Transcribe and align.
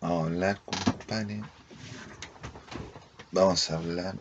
Vamos 0.00 0.22
a 0.22 0.26
hablar, 0.26 0.60
compadre. 0.64 1.42
Vamos 3.30 3.70
a 3.70 3.76
hablar 3.76 4.16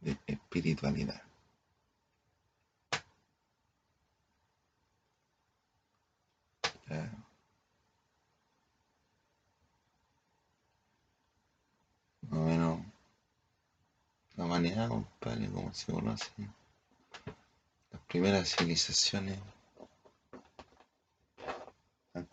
de 0.00 0.18
espiritualidad. 0.26 1.22
Más 12.22 12.32
o 12.32 12.44
menos 12.44 12.80
la 14.36 14.44
humanidad, 14.44 14.88
compadre, 14.88 15.48
como 15.50 15.72
se 15.74 15.92
conoce. 15.92 16.30
Las 17.90 18.02
primeras 18.02 18.54
civilizaciones 18.54 19.38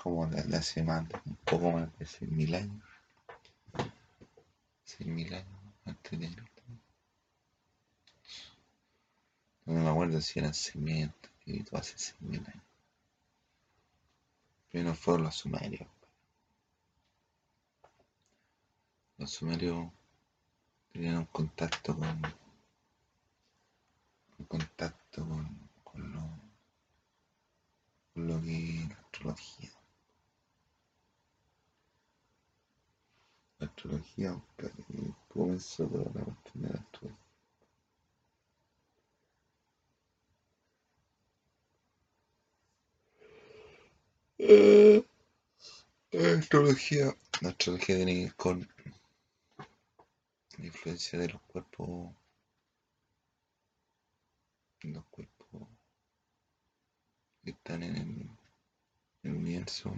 como 0.05 0.27
desde 0.27 0.55
hace 0.55 0.83
más, 0.83 1.09
de- 1.09 1.19
un 1.25 1.35
poco 1.37 1.71
más 1.71 1.89
de 1.97 2.05
6.000 2.05 2.53
años. 2.53 2.79
6.000 4.83 5.33
años 5.33 5.59
antes 5.83 6.19
de 6.19 6.27
Cristo. 6.27 6.61
No 9.65 9.73
me 9.81 9.89
acuerdo 9.89 10.21
si 10.21 10.37
eran 10.37 10.53
6.000 10.53 11.05
antes 11.05 11.31
de 11.31 11.43
Cristo, 11.43 11.75
hace 11.75 11.97
6.000 11.97 12.45
años. 12.45 12.63
Primero 14.69 14.93
fueron 14.93 15.23
los 15.23 15.35
sumerios. 15.37 15.89
Los 19.17 19.31
sumerios 19.31 19.87
tenían 20.93 21.17
un 21.17 21.25
contacto 21.25 21.95
con 21.95 22.21
un 24.37 24.45
contacto 24.45 25.27
con, 25.27 25.69
con 25.83 26.11
lo, 26.13 26.21
con 28.13 28.27
lo 28.27 28.39
que 28.43 28.81
es 28.83 28.89
la 28.89 28.95
astrología. 28.97 29.71
La 33.75 33.81
astrología 33.81 34.31
compadre, 34.31 34.85
y 34.89 35.13
comenzó 35.27 35.85
toda 35.87 36.05
la 36.13 36.23
cuestión 36.23 36.63
de 36.63 36.69
astrología. 36.69 37.25
Eh, 44.37 45.05
astrología, 46.37 47.15
la 47.41 47.49
astrología 47.49 47.95
tiene 47.97 48.31
con 48.37 48.67
la 50.57 50.65
influencia 50.65 51.19
de 51.19 51.29
los 51.29 51.41
cuerpos, 51.41 52.15
los 54.83 55.05
cuerpos 55.05 55.67
que 57.43 57.51
están 57.51 57.83
en 57.83 57.95
el, 57.97 58.01
en 58.01 58.37
el 59.23 59.33
universo, 59.33 59.93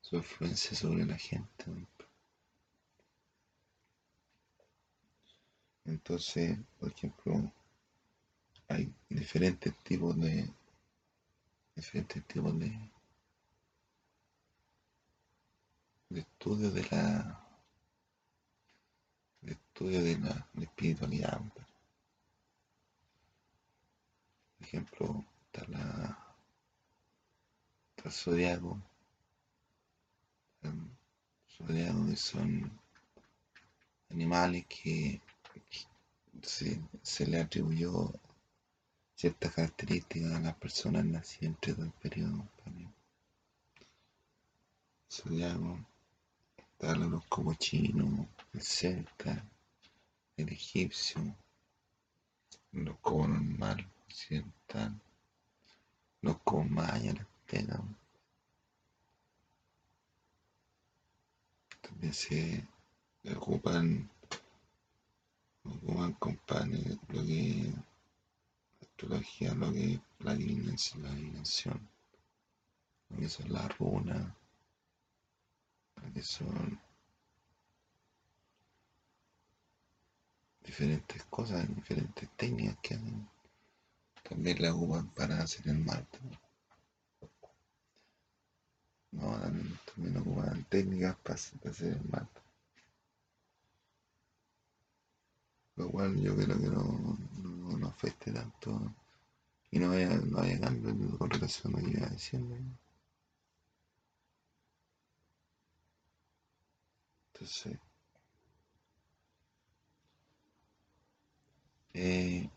su 0.00 0.16
influencia 0.16 0.76
sobre 0.76 1.04
la 1.04 1.16
gente. 1.16 1.64
Entonces, 5.84 6.58
por 6.78 6.90
ejemplo, 6.90 7.52
hay 8.68 8.92
diferentes 9.08 9.76
tipos 9.82 10.18
de 10.18 10.48
diferentes 11.74 12.24
tipos 12.26 12.58
de, 12.58 12.90
de 16.10 16.20
estudio 16.20 16.70
de 16.70 16.82
la 16.90 17.38
de 19.40 19.52
estudio 19.52 20.02
de 20.02 20.18
la, 20.18 20.48
de 20.52 20.64
espiritualidad. 20.64 21.40
Por 21.40 21.66
ejemplo, 24.60 25.24
está 25.46 25.66
la 25.68 26.36
está 27.96 28.08
el 28.08 28.14
zodiaco, 28.14 28.80
zodiaco 31.48 32.06
que 32.06 32.16
son 32.16 32.80
animales 34.10 34.66
que 34.66 35.20
se, 36.42 36.80
se 37.02 37.26
le 37.26 37.40
atribuyó 37.40 38.12
ciertas 39.14 39.52
características 39.52 40.32
a 40.32 40.40
las 40.40 40.56
personas 40.56 41.04
nacidas 41.04 41.54
entre 41.54 41.74
dos 41.74 41.92
periodos. 42.02 42.44
Zodiaco, 45.10 45.78
el 46.80 47.02
horóscopo 47.02 47.54
chino, 47.54 48.28
el 48.54 48.62
celta, 48.62 49.44
el 50.36 50.48
egipcio, 50.48 51.20
el 52.72 52.82
horóscopo 52.82 53.28
normal, 53.28 53.86
occidental, 54.06 55.00
los 56.22 56.36
horóscopo 56.38 56.64
maya, 56.64 57.10
el 57.10 57.18
azteca. 57.20 57.84
También 61.82 62.14
se 62.14 62.66
ocupan, 63.36 64.10
ocupan 65.64 66.12
compadre, 66.14 66.98
lo 67.08 67.22
que 67.22 67.68
es 67.68 67.74
astrología, 68.80 69.54
lo 69.54 69.72
que 69.72 69.94
es 69.94 70.00
la 70.20 70.32
adivinación, 70.32 71.02
la 71.02 71.10
adivinación, 71.10 71.88
lo 73.08 73.16
que 73.18 73.28
son 73.28 73.52
las 73.52 73.78
runas, 73.78 74.34
lo 76.02 76.12
que 76.12 76.22
son 76.22 76.80
diferentes 80.64 81.24
cosas, 81.24 81.68
diferentes 81.74 82.28
técnicas 82.36 82.78
que 82.82 82.94
hacen. 82.94 83.28
También 84.28 84.62
la 84.62 84.72
ocupan 84.72 85.08
para 85.10 85.42
hacer 85.42 85.68
el 85.68 85.78
mal. 85.78 86.06
también. 86.06 86.40
No, 89.12 89.38
también, 89.40 89.78
también 89.84 90.16
ocupan 90.16 90.64
técnicas 90.64 91.16
para 91.16 91.34
hacer 91.34 91.92
el 91.92 92.08
mal. 92.08 92.28
Lo 95.76 95.90
cual 95.90 96.16
yo 96.20 96.34
creo 96.36 96.58
que 96.58 96.68
no, 96.68 97.18
no, 97.78 97.86
afecte 97.88 98.32
tanto 98.32 98.94
y 99.70 99.78
no 99.78 99.90
haya, 99.92 100.16
no 100.18 100.38
haya 100.38 100.60
cambio 100.60 101.18
con 101.18 101.30
relación 101.30 101.74
a 101.74 101.80
lo 101.80 101.84
que 101.86 101.98
iba 101.98 102.08
diciendo. 102.08 102.56
Entonces, 107.34 107.78
eh, 111.94 112.48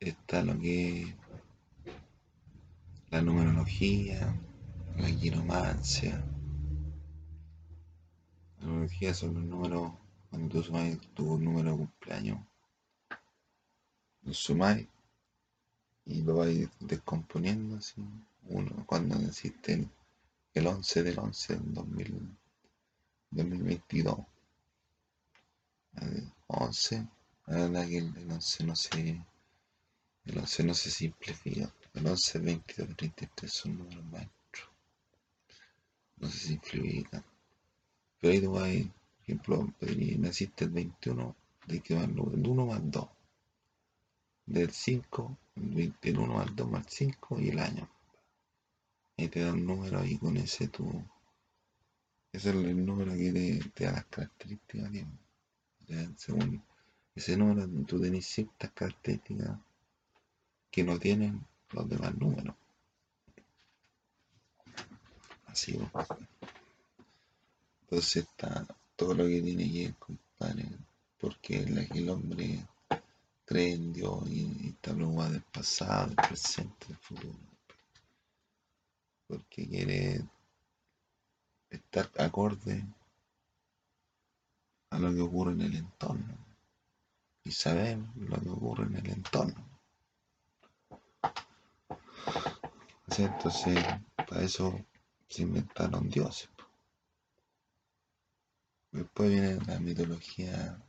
está 0.00 0.42
lo 0.42 0.58
que 0.58 1.14
la 3.10 3.22
numerología, 3.22 4.38
la 4.98 5.10
quiromancia. 5.10 6.24
La 8.58 8.66
numerología 8.66 9.14
son 9.14 9.34
los 9.34 9.44
números, 9.44 9.92
cuando 10.36 10.52
tú 10.52 10.62
sumas 10.62 10.98
tu 11.14 11.38
número 11.38 11.70
de 11.70 11.76
cumpleaños, 11.78 12.38
sumáis 14.32 14.86
y 16.04 16.20
lo 16.20 16.36
vais 16.36 16.68
descomponiendo 16.78 17.76
así. 17.78 17.94
Uno, 18.48 18.84
cuando 18.84 19.18
naciste 19.18 19.88
el 20.52 20.66
11 20.66 21.02
del 21.04 21.18
11 21.18 21.54
del 21.54 21.72
2000, 21.72 22.36
2022. 23.30 24.18
El 26.02 26.30
11, 26.48 27.08
la 27.46 27.56
verdad 27.56 27.88
que 27.88 27.96
el, 27.96 28.16
el 28.18 28.30
11 28.30 28.64
no 28.64 28.76
se, 28.76 29.24
el 30.26 30.38
11 30.38 30.64
no 30.64 30.74
se 30.74 30.90
simplifica. 30.90 31.72
El 31.94 32.06
11, 32.06 32.38
22, 32.40 32.94
33 32.94 33.50
son 33.50 33.78
números 33.78 34.04
maestros. 34.04 34.68
No 36.18 36.28
se 36.28 36.38
simplifican. 36.48 37.24
Pero 38.20 38.32
ahí 38.34 38.40
tú 38.42 38.52
vas, 38.52 38.96
ejemplo, 39.26 39.72
podrías- 39.78 40.18
naciste 40.18 40.64
el 40.64 40.70
21, 40.70 41.34
de 41.66 41.80
que 41.80 41.94
va 41.94 42.04
el 42.04 42.18
1 42.18 42.66
más 42.66 42.80
2. 42.84 43.08
Del 44.46 44.70
5, 44.70 45.36
el 45.56 45.68
20, 45.74 46.10
el 46.10 46.18
1 46.18 46.34
más 46.34 46.54
2 46.54 46.70
más 46.70 46.86
5 46.88 47.40
y 47.40 47.48
el 47.48 47.58
año. 47.58 47.88
Ahí 49.18 49.28
te 49.28 49.40
da 49.40 49.52
un 49.52 49.66
número 49.66 50.04
y 50.04 50.16
con 50.18 50.36
ese 50.36 50.68
tú. 50.68 50.84
Ese 52.32 52.50
es 52.50 52.54
el 52.54 52.86
número 52.86 53.12
que 53.14 53.60
te, 53.74 53.84
da 53.84 53.92
las 53.92 54.04
características, 54.06 54.90
según 56.16 56.62
ese 57.14 57.36
número, 57.36 57.66
tú 57.86 58.00
tenés 58.00 58.26
ciertas 58.26 58.70
características 58.72 59.58
que 60.70 60.84
no 60.84 60.98
tienen 60.98 61.44
los 61.72 61.88
demás 61.88 62.14
números. 62.16 62.54
Así. 65.46 65.78
Entonces 67.82 68.16
está 68.16 68.66
todo 68.96 69.14
lo 69.14 69.24
que 69.24 69.42
tiene 69.42 69.70
que 69.70 69.94
compadre, 69.98 70.66
porque 71.20 71.58
el 71.58 72.08
hombre 72.08 72.66
cree 73.44 73.74
en 73.74 73.92
Dios 73.92 74.28
y, 74.28 74.70
está 74.70 74.92
preocupado 74.94 75.32
del 75.32 75.42
pasado, 75.42 76.06
del 76.08 76.16
presente, 76.16 76.86
del 76.88 76.96
futuro. 76.96 77.38
Porque 79.28 79.68
quiere 79.68 80.24
estar 81.70 82.10
acorde 82.18 82.84
a 84.90 84.98
lo 84.98 85.14
que 85.14 85.20
ocurre 85.20 85.52
en 85.52 85.60
el 85.62 85.76
entorno 85.76 86.36
y 87.44 87.50
saber 87.52 87.98
lo 88.16 88.40
que 88.40 88.48
ocurre 88.48 88.86
en 88.86 88.96
el 88.96 89.10
entorno. 89.10 89.64
Entonces, 93.18 93.84
para 94.16 94.42
eso 94.42 94.78
se 95.28 95.42
inventaron 95.42 96.08
dioses. 96.08 96.48
Después 98.96 99.28
viene 99.30 99.58
la 99.66 99.78
mitología, 99.78 100.82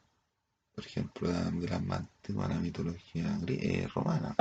por 0.73 0.85
ejemplo, 0.85 1.27
de 1.29 1.67
la 1.67 1.79
más 1.79 1.99
antigua, 1.99 2.47
la 2.47 2.55
mitología 2.55 3.37
eh, 3.47 3.85
romana, 3.93 4.33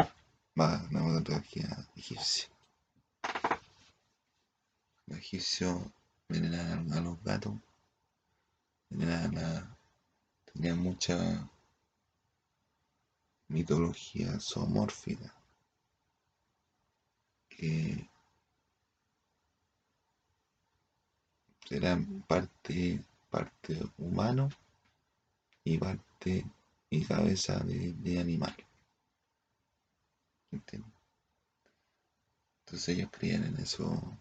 la 0.54 0.88
mitología 0.90 1.84
egipcia. 1.96 2.46
Los 5.06 5.18
egipcios 5.18 5.80
veneraban 6.28 6.92
a 6.92 7.00
los 7.00 7.20
gatos, 7.24 7.54
veneraban 8.88 9.38
a, 9.38 9.76
tenían 10.52 10.78
mucha 10.78 11.50
mitología 13.48 14.38
zoomórfica 14.38 15.34
que 17.48 18.08
eran 21.70 22.22
parte, 22.28 23.02
parte 23.36 23.78
humano 23.98 24.48
y 25.62 25.76
parte 25.76 26.46
y 26.88 27.04
cabeza 27.04 27.58
de, 27.58 28.18
animal. 28.18 28.56
¿Entiendes? 30.50 30.94
Entonces 32.60 32.88
ellos 32.96 33.10
creían 33.12 33.44
en 33.44 33.56
eso. 33.56 34.18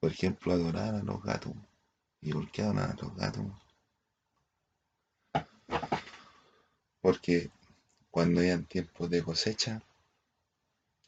Por 0.00 0.10
ejemplo, 0.10 0.52
adorar 0.52 0.94
a 0.94 1.02
los 1.02 1.22
gatos. 1.22 1.54
¿Y 2.20 2.32
por 2.32 2.50
qué 2.50 2.60
adorar 2.60 2.90
a 2.90 3.02
los 3.02 3.16
gatos? 3.16 3.46
Porque 7.00 7.50
cuando 8.10 8.42
hayan 8.42 8.66
tiempos 8.66 9.08
de 9.08 9.22
cosecha, 9.22 9.82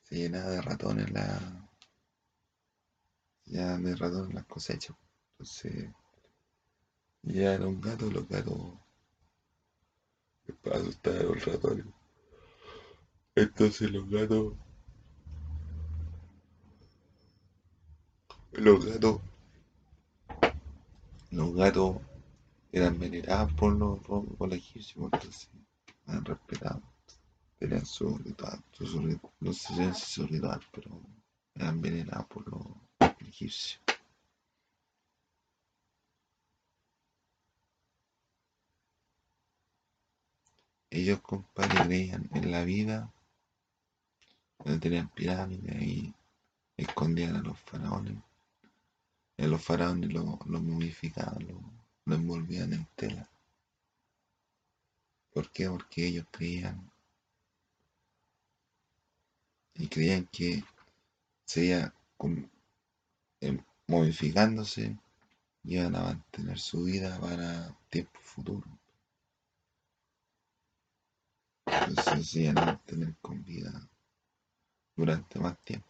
se 0.05 0.17
llenaba 0.17 0.51
de 0.51 0.63
ratones 0.63 1.11
la. 1.11 1.69
ya 3.45 3.77
de 3.77 3.95
ratones 3.97 4.35
las 4.35 4.47
cosechas. 4.47 4.97
Entonces, 5.33 5.91
ya 7.27 7.59
los 7.59 7.81
gatos. 7.81 8.13
para 10.63 10.77
asustar 10.77 11.17
a 11.17 11.23
los 11.23 11.45
ratones. 11.45 11.87
Entonces 13.35 13.91
los 13.91 14.09
gatos. 14.09 14.55
Los 18.53 18.85
gatos. 18.85 19.21
Los 21.31 21.55
gatos 21.55 21.97
eran 22.73 22.99
venerados 22.99 23.53
por 23.55 23.73
los, 23.75 23.99
por 24.01 24.49
los 24.49 24.59
egipcios, 24.59 25.05
entonces 25.05 25.49
eran 26.07 26.25
respetados 26.25 26.83
tenían 27.59 27.87
su 27.87 28.19
ritual, 28.19 28.63
su, 28.73 29.21
no 29.41 29.53
sé 29.53 29.95
si 29.95 30.01
su 30.01 30.27
ritual, 30.27 30.61
pero 30.73 30.91
eran 31.55 31.81
venerados 31.81 32.27
por 32.27 32.47
los 32.49 32.67
egipcios. 33.21 33.84
Ellos, 40.95 41.21
compadre, 41.23 41.85
creían 41.87 42.31
en 42.33 42.53
la 42.53 42.63
vida, 42.63 43.13
donde 44.61 44.79
tenían 44.79 45.09
pirámides 45.09 45.83
y 45.83 46.15
escondían 46.77 47.35
a 47.35 47.41
los 47.43 47.59
faraones. 47.59 48.17
Y 49.37 49.43
a 49.43 49.49
los 49.49 49.61
faraones 49.61 50.13
los 50.13 50.25
lo 50.47 50.61
momificaban, 50.61 51.49
los 51.49 51.57
lo 52.05 52.15
envolvían 52.15 52.73
en 52.75 52.87
tela. 52.95 53.29
¿Por 55.33 55.51
qué? 55.51 55.69
Porque 55.69 56.07
ellos 56.07 56.27
creían 56.31 56.89
y 59.75 59.89
creían 59.89 60.29
que 60.31 60.63
seguía 61.45 61.93
eh, 63.41 63.59
modificándose 63.89 64.97
iban 65.65 65.97
a 65.97 66.05
mantener 66.05 66.61
su 66.61 66.85
vida 66.85 67.19
para 67.19 67.77
tiempo 67.91 68.21
futuro. 68.23 68.84
Entonces 71.89 72.29
se 72.29 72.41
iban 72.43 72.59
a 72.59 72.67
mantener 72.67 73.15
con 73.21 73.45
vida 73.45 73.73
durante 74.97 75.39
más 75.39 75.59
tiempo. 75.65 75.87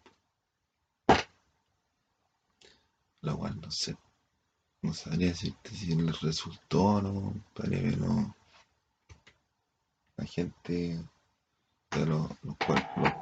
Lo 3.21 3.39
cual 3.39 3.61
no 3.61 3.71
sé, 3.71 3.97
no 4.83 4.93
sabría 4.93 5.29
decirte 5.29 5.71
si 5.71 5.95
les 5.95 6.21
resultó 6.21 6.83
o 6.85 7.01
no, 7.03 7.35
no. 7.99 8.37
La 10.17 10.27
gente 10.27 11.05
los, 12.03 12.29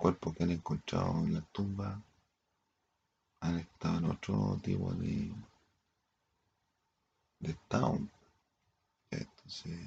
cuerpos, 0.00 0.34
que 0.34 0.44
han 0.44 0.50
encontrado 0.50 1.18
en 1.20 1.34
la 1.34 1.40
tumba 1.52 2.02
han 3.40 3.58
estado 3.58 3.98
en 3.98 4.04
otro 4.06 4.58
tipo 4.62 4.92
de, 4.94 5.34
de 7.40 7.50
estado. 7.50 7.98
Entonces, 9.10 9.78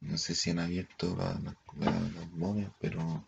no 0.00 0.18
sé 0.18 0.34
si 0.34 0.50
han 0.50 0.58
abierto 0.58 1.16
las 1.16 2.32
momias, 2.32 2.72
pero 2.80 3.24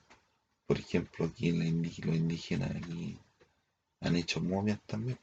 por 0.66 0.78
ejemplo 0.78 1.26
aquí 1.26 1.52
la 1.52 1.64
los 1.64 2.16
indígenas 2.16 2.70
aquí 2.76 3.18
han 4.00 4.16
hecho 4.16 4.40
momias 4.40 4.80
también. 4.86 5.18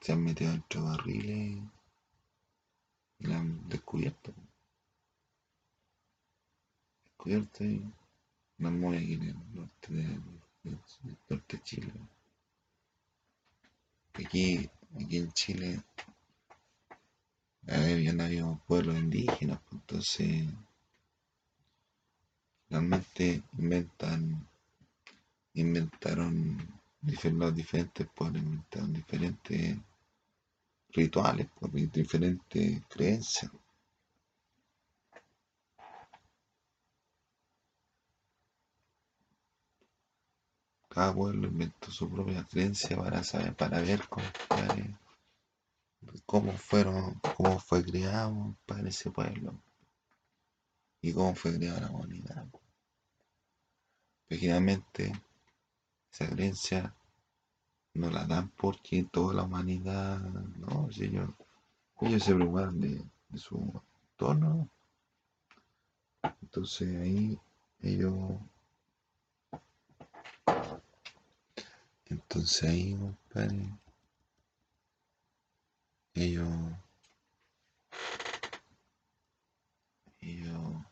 Se 0.00 0.12
han 0.12 0.22
metido 0.22 0.52
dentro 0.52 0.82
de 0.82 0.88
barriles 0.88 1.58
y 3.18 3.26
la 3.26 3.38
han 3.38 3.68
descubierto 3.68 4.32
descubierto 7.18 7.64
y 7.64 7.82
una 8.58 8.70
muy 8.70 8.96
aquí 8.96 9.14
en 9.14 9.22
el 9.22 9.54
norte 9.54 9.92
de, 9.92 10.20
norte 11.28 11.56
de 11.56 11.62
Chile. 11.62 11.92
Aquí 14.14 14.70
en 14.98 15.32
Chile 15.32 15.82
habían 17.68 18.20
habido 18.20 18.60
pueblos 18.66 18.96
indígenas, 18.96 19.60
pues, 19.68 19.80
entonces 19.82 20.46
realmente 22.70 23.42
inventan, 23.58 24.48
inventaron 25.54 26.58
los 27.02 27.54
diferentes 27.54 28.06
pueblos, 28.14 28.42
inventaron 28.42 28.92
diferentes 28.92 29.76
rituales, 30.90 31.46
pues, 31.60 31.92
diferentes 31.92 32.82
creencias. 32.88 33.50
cada 40.88 41.14
pueblo 41.14 41.46
inventó 41.46 41.92
su 41.92 42.10
propia 42.10 42.44
creencia 42.50 42.96
para 42.96 43.22
saber, 43.22 43.54
para 43.54 43.80
ver 43.80 44.00
cómo, 44.08 44.26
fueron, 46.56 47.20
cómo 47.36 47.58
fue 47.58 47.84
creado 47.84 48.56
para 48.66 48.88
ese 48.88 49.10
pueblo 49.10 49.60
y 51.00 51.12
cómo 51.12 51.34
fue 51.34 51.56
creada 51.56 51.80
la 51.80 51.90
humanidad. 51.90 52.46
Originalmente 54.30 55.12
esa 56.12 56.28
creencia 56.28 56.94
no 57.94 58.10
la 58.10 58.24
dan 58.26 58.50
porque 58.50 59.04
toda 59.10 59.34
la 59.34 59.44
humanidad, 59.44 60.20
no, 60.20 60.88
ellos, 60.98 61.30
ellos 62.00 62.22
se 62.22 62.34
preocupan 62.34 62.80
de, 62.80 63.04
de 63.28 63.38
su 63.38 63.82
entorno. 64.12 64.68
Entonces 66.42 66.96
ahí 67.00 67.38
ellos 67.80 68.14
Entonces 72.10 72.62
ahí, 72.70 72.94
compadre, 72.94 73.70
ellos, 76.14 76.48
ellos 80.20 80.84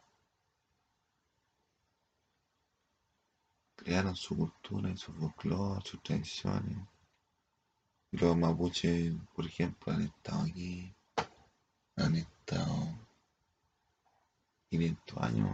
crearon 3.76 4.16
su 4.16 4.36
cultura 4.36 4.90
y 4.90 4.96
su 4.96 5.12
folclore, 5.12 5.84
sus 5.84 6.02
tradiciones. 6.02 6.78
Los 8.10 8.36
mapuches, 8.36 9.14
por 9.34 9.46
ejemplo, 9.46 9.92
han 9.92 10.02
estado 10.02 10.42
aquí, 10.42 10.94
han 11.96 12.16
estado 12.16 12.98
500 14.70 15.18
años 15.18 15.48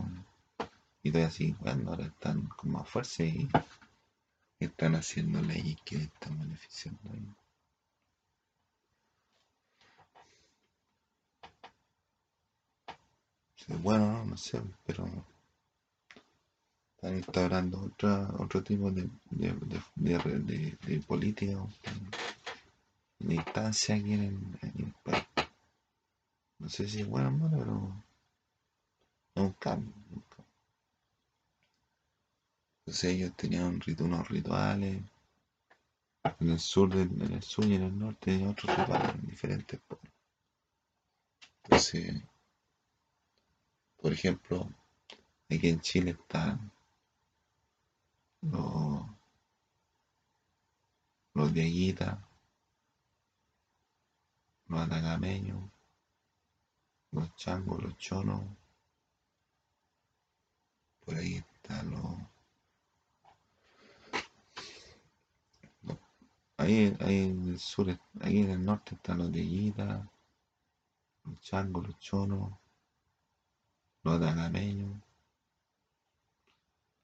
y 1.03 1.11
todavía 1.11 1.29
así, 1.29 1.57
bueno, 1.61 1.91
ahora 1.91 2.07
están 2.07 2.47
con 2.49 2.73
más 2.73 2.89
fuerza 2.89 3.25
y 3.25 3.49
están 4.61 4.95
haciendo 4.95 5.43
leyes 5.43 5.77
que 5.85 5.97
están 5.97 6.39
beneficiando 6.39 7.11
a 7.11 7.42
Bueno, 13.69 14.25
no, 14.25 14.37
sé, 14.37 14.61
pero 14.85 15.07
están 16.97 17.17
instaurando 17.17 17.81
otra, 17.81 18.29
otro 18.39 18.63
tipo 18.63 18.91
de, 18.91 19.09
de, 19.31 19.53
de, 19.95 21.01
política, 21.01 21.59
de 23.19 23.35
instancia 23.35 23.95
aquí 23.95 24.13
en, 24.13 24.59
el 24.63 24.95
país. 25.03 25.25
No 26.59 26.69
sé 26.69 26.89
si 26.89 27.01
es 27.01 27.09
bueno 27.09 27.29
o 27.29 27.33
malo, 27.33 27.57
pero 27.59 28.05
es 29.35 29.43
un 29.43 29.53
cambio. 29.53 29.93
Entonces 32.81 33.05
ellos 33.05 33.37
tenían 33.37 33.81
unos 33.99 34.29
rituales. 34.29 35.03
En 36.39 36.51
el 36.51 36.59
sur, 36.61 36.95
en 36.95 37.33
el 37.33 37.43
sur 37.43 37.65
y 37.65 37.75
en 37.75 37.83
el 37.83 37.99
norte 37.99 38.33
tenían 38.33 38.51
otros 38.51 38.77
rituales 38.77 39.15
en 39.15 39.27
diferentes 39.27 39.81
pueblos. 39.81 40.13
Entonces, 41.65 42.23
por 44.03 44.13
ejemplo, 44.13 44.69
aquí 45.49 45.69
en 45.69 45.81
Chile 45.81 46.11
están 46.11 46.73
los, 48.41 49.07
los 51.35 51.51
Aguita, 51.51 52.29
los 54.67 54.81
atagameños, 54.81 55.71
los 57.13 57.33
changos, 57.37 57.81
los 57.81 57.97
chonos. 57.97 58.43
Por 61.05 61.15
ahí 61.15 61.35
están 61.37 61.93
los 61.93 62.17
Ahí, 66.57 66.97
ahí 67.01 67.17
en 67.31 67.49
el 67.49 67.59
sur, 67.59 67.89
ahí 68.21 68.39
en 68.39 68.51
el 68.51 68.65
norte 68.65 68.95
están 68.95 69.19
los 69.19 69.33
de 69.33 69.41
Guida, 69.41 70.09
los 71.25 71.41
changos, 71.41 71.89
los 71.89 71.99
chonos, 71.99 72.53
los 74.03 74.21
dagameños. 74.21 74.91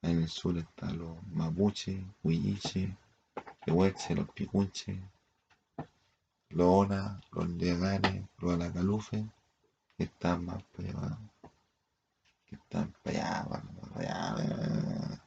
En 0.02 0.23
el 0.23 0.28
sur 0.28 0.57
están 0.59 0.99
los 0.99 1.23
mapuches, 1.33 2.00
huilliches, 2.23 2.90
rehueches, 3.67 4.17
los 4.17 4.28
picunches, 4.31 4.97
los 6.50 6.67
onas, 6.67 7.21
los 7.33 7.49
leganes, 7.49 8.25
los 8.38 8.55
alacalufes, 8.55 9.25
que 9.97 10.05
están 10.05 10.45
más 10.45 10.62
para 10.64 10.88
allá, 10.88 11.19
que 12.47 12.57
están 12.57 12.95
para 13.02 13.43
allá, 13.43 13.49
para 13.95 14.37
allá, 14.37 15.23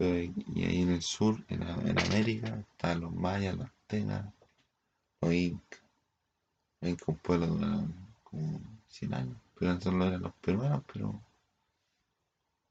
y 0.00 0.64
ahí 0.64 0.80
en 0.82 0.92
el 0.92 1.02
sur, 1.02 1.44
en, 1.48 1.62
América, 1.62 2.58
están 2.58 3.00
los 3.02 3.12
mayas, 3.12 3.54
los 3.56 3.66
aztecas, 3.66 4.24
los 5.20 5.34
incas. 5.34 5.80
Los 6.80 6.90
incas 6.90 7.08
un 7.08 7.16
pueblo 7.16 7.46
duraron 7.46 7.94
como 8.24 8.60
100 8.88 9.14
años, 9.14 9.36
solo 9.60 10.06
eran 10.06 10.22
los 10.22 10.32
peruanos, 10.34 10.82
pero 10.90 11.22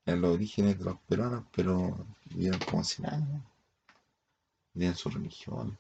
eran 0.06 0.22
los 0.22 0.34
orígenes 0.34 0.78
de 0.80 0.86
los 0.86 0.98
peruanos, 1.02 1.46
pero 1.56 2.08
vivieron 2.26 2.60
como 2.62 2.84
100 2.84 3.06
años. 3.06 3.44
Tenían 4.74 4.96
su 4.96 5.10
religión. 5.10 5.78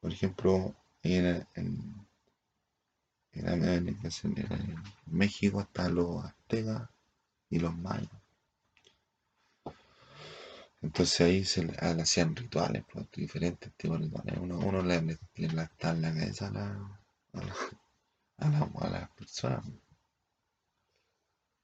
Por 0.00 0.12
ejemplo, 0.12 0.74
en, 1.02 1.46
en, 1.54 2.06
en 3.32 4.82
México 5.06 5.60
están 5.62 5.94
los 5.94 6.24
aztecas 6.24 6.88
y 7.48 7.58
los 7.58 7.74
mayas. 7.76 8.10
Entonces 10.82 11.20
ahí 11.22 11.44
se 11.46 11.64
le, 11.64 11.72
hacían 11.78 12.36
rituales, 12.36 12.84
pues, 12.92 13.10
diferentes 13.12 13.72
tipos 13.72 13.98
de 13.98 14.04
rituales. 14.04 14.36
Uno, 14.38 14.58
uno 14.58 14.82
le, 14.82 15.00
le, 15.00 15.18
le 15.36 15.48
la 15.48 15.68
cabeza 15.68 16.48
a 16.48 16.50
la, 16.50 17.00
a 17.32 17.40
la, 17.40 17.54
la, 18.38 18.70
a 18.80 18.88
la 18.90 19.08
persona. 19.14 19.62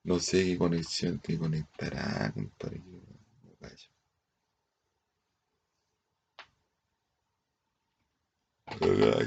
No 0.04 0.18
sé 0.18 0.44
qué 0.44 0.58
conexión 0.58 1.18
te 1.18 1.38
conectará, 1.38 2.32
compadre. 2.32 2.82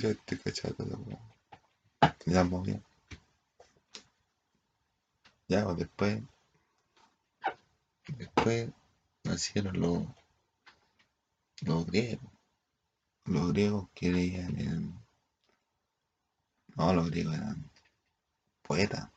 Ya 0.01 0.09
estoy 0.09 0.37
cachado, 0.39 0.75
ya 2.25 2.43
bien. 2.43 2.83
Ya, 5.47 5.65
pues 5.65 5.77
después, 5.77 6.23
después 8.17 8.69
nacieron 9.23 9.79
los, 9.79 10.03
los 11.61 11.85
griegos. 11.85 12.31
Los 13.25 13.53
griegos 13.53 13.89
querían 13.93 14.59
en... 14.59 15.02
No, 16.75 16.93
los 16.93 17.09
griegos 17.09 17.35
eran 17.35 17.69
poetas. 18.61 19.09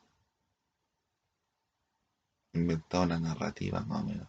Inventaron 2.53 3.11
una 3.11 3.29
narrativa 3.29 3.81
más 3.81 4.03
o 4.03 4.05
menos 4.05 4.27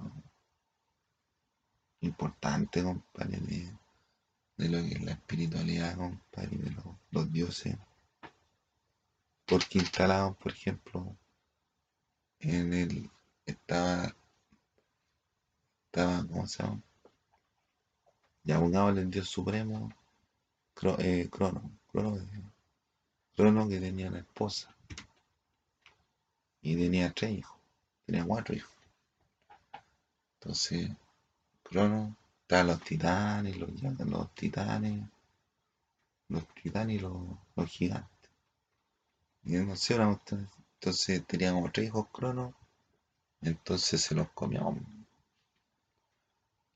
importante, 2.01 2.83
compadre, 2.83 3.39
de, 3.41 3.77
de 4.57 4.69
lo 4.69 4.79
que 4.83 4.95
es 4.95 5.03
la 5.03 5.13
espiritualidad, 5.13 5.97
compadre, 5.97 6.57
de 6.57 6.77
los, 7.11 7.33
dioses. 7.33 7.77
Porque 9.47 9.79
instalaban, 9.79 10.35
por 10.35 10.53
ejemplo, 10.53 11.17
en 12.41 12.73
el 12.73 13.11
estaba 13.47 14.15
estaba, 15.87 16.27
¿cómo 16.29 16.47
se 16.47 16.63
llama? 16.63 16.83
Ya 18.45 18.59
pongámosle 18.61 19.03
el 19.03 19.11
dios 19.11 19.29
supremo, 19.29 19.91
eh, 20.99 21.29
Crono, 21.31 21.71
Crono, 21.91 22.19
Crono 23.38 23.68
que 23.68 23.78
tenía 23.78 24.09
una 24.09 24.18
esposa 24.18 24.75
y 26.61 26.75
tenía 26.75 27.12
tres 27.12 27.38
hijos, 27.38 27.57
tenía 28.04 28.25
cuatro 28.25 28.57
hijos. 28.57 28.75
Entonces, 30.35 30.90
Crono, 31.62 32.16
estaban 32.42 32.66
los 32.66 32.83
titanes, 32.83 33.57
los, 33.57 33.71
los 33.80 34.35
titanes, 34.35 35.04
los 36.26 36.49
titanes 36.49 36.97
y 36.97 36.99
los, 36.99 37.71
gigantes. 37.71 38.30
Y 39.45 39.52
no 39.52 39.76
sé, 39.76 39.95
entonces 39.95 41.25
tenía 41.25 41.52
como 41.52 41.71
tres 41.71 41.87
hijos 41.87 42.09
Crono, 42.11 42.57
entonces 43.40 44.00
se 44.00 44.16
los 44.16 44.28
comió 44.30 44.76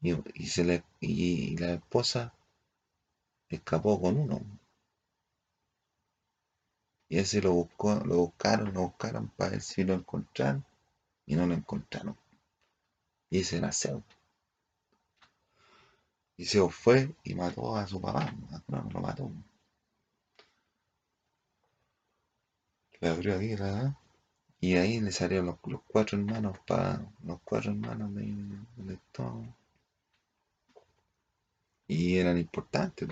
y, 0.01 0.15
le, 0.63 0.85
y 1.01 1.57
la 1.57 1.73
esposa 1.73 2.33
escapó 3.49 4.01
con 4.01 4.17
uno. 4.17 4.62
Y 7.13 7.19
ese 7.19 7.43
lo 7.43 7.53
buscó, 7.53 7.95
lo 8.07 8.17
buscaron, 8.17 8.73
lo 8.73 8.85
buscaron 8.85 9.29
para 9.37 9.51
ver 9.51 9.61
si 9.61 9.85
lo 9.85 9.93
encontraron 9.93 10.65
y 11.27 11.35
no 11.37 11.47
lo 11.47 11.53
encontraron. 11.53 12.17
Y 13.29 13.41
ese 13.41 13.59
era 13.59 13.71
Zeus. 13.71 14.03
Y 16.39 16.47
Zeus 16.47 16.75
fue 16.75 17.15
y 17.23 17.35
mató 17.35 17.77
a 17.77 17.87
su 17.87 18.01
papá, 18.01 18.35
no, 18.67 18.89
lo 18.91 19.01
mató. 19.01 19.31
Le 22.99 23.09
abrió 23.11 23.37
aquí 23.37 23.57
la 23.57 23.95
y 24.59 24.77
ahí 24.77 24.99
le 24.99 25.13
salieron 25.13 25.59
los, 25.65 25.83
cuatro 25.87 26.19
hermanos 26.19 26.57
para 26.67 27.07
los 27.25 27.41
cuatro 27.45 27.73
hermanos 27.73 28.15
de, 28.15 28.23
de, 28.77 28.99
y 31.89 32.17
eran 32.17 32.39
importantes. 32.39 33.07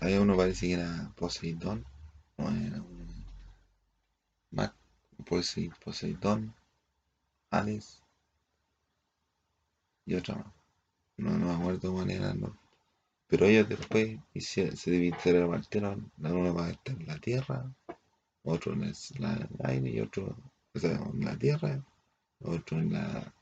Hay 0.00 0.14
uno 0.14 0.34
parece 0.38 0.68
que 0.68 0.72
era 0.72 1.12
Poseidón, 1.16 1.84
no 2.38 2.48
era 2.50 2.80
uno 2.80 3.14
más 4.50 4.72
Poseidón, 5.84 6.54
Hades 7.50 8.02
y 10.04 10.14
otro 10.14 10.36
más. 10.36 10.52
No, 11.16 11.30
no 11.38 11.46
me 11.46 11.54
acuerdo 11.54 11.92
cuál 11.92 12.10
era, 12.10 12.34
no. 12.34 12.56
Pero 13.26 13.46
ellos 13.46 13.68
después 13.68 14.18
se, 14.36 14.76
se 14.76 15.12
repartieron, 15.24 16.12
uno 16.18 16.54
va 16.54 16.66
a 16.66 16.70
estar 16.70 16.94
en 17.00 17.06
la 17.06 17.18
tierra, 17.18 17.64
otro 18.44 18.74
en 18.74 18.84
el, 18.84 18.94
aire 19.64 19.90
y 19.90 20.00
otro 20.00 20.36
en 20.74 21.24
la 21.24 21.36
tierra, 21.36 21.82
otro 22.40 22.78
en 22.78 22.92
la, 22.92 23.32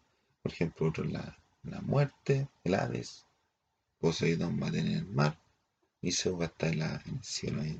por 0.42 0.52
ejemplo, 0.52 0.88
otro 0.88 1.04
en 1.04 1.12
la, 1.12 1.36
la 1.64 1.80
muerte, 1.82 2.48
el 2.62 2.74
Hades, 2.74 3.26
Poseidón 4.00 4.60
va 4.62 4.68
a 4.68 4.72
tener 4.72 4.98
el 4.98 5.06
mar 5.06 5.38
y 6.00 6.12
se 6.12 6.30
va 6.30 6.44
a 6.44 6.46
estar 6.46 6.72
en, 6.72 6.82
el 6.82 7.22
cielo. 7.22 7.60
Ahí. 7.62 7.78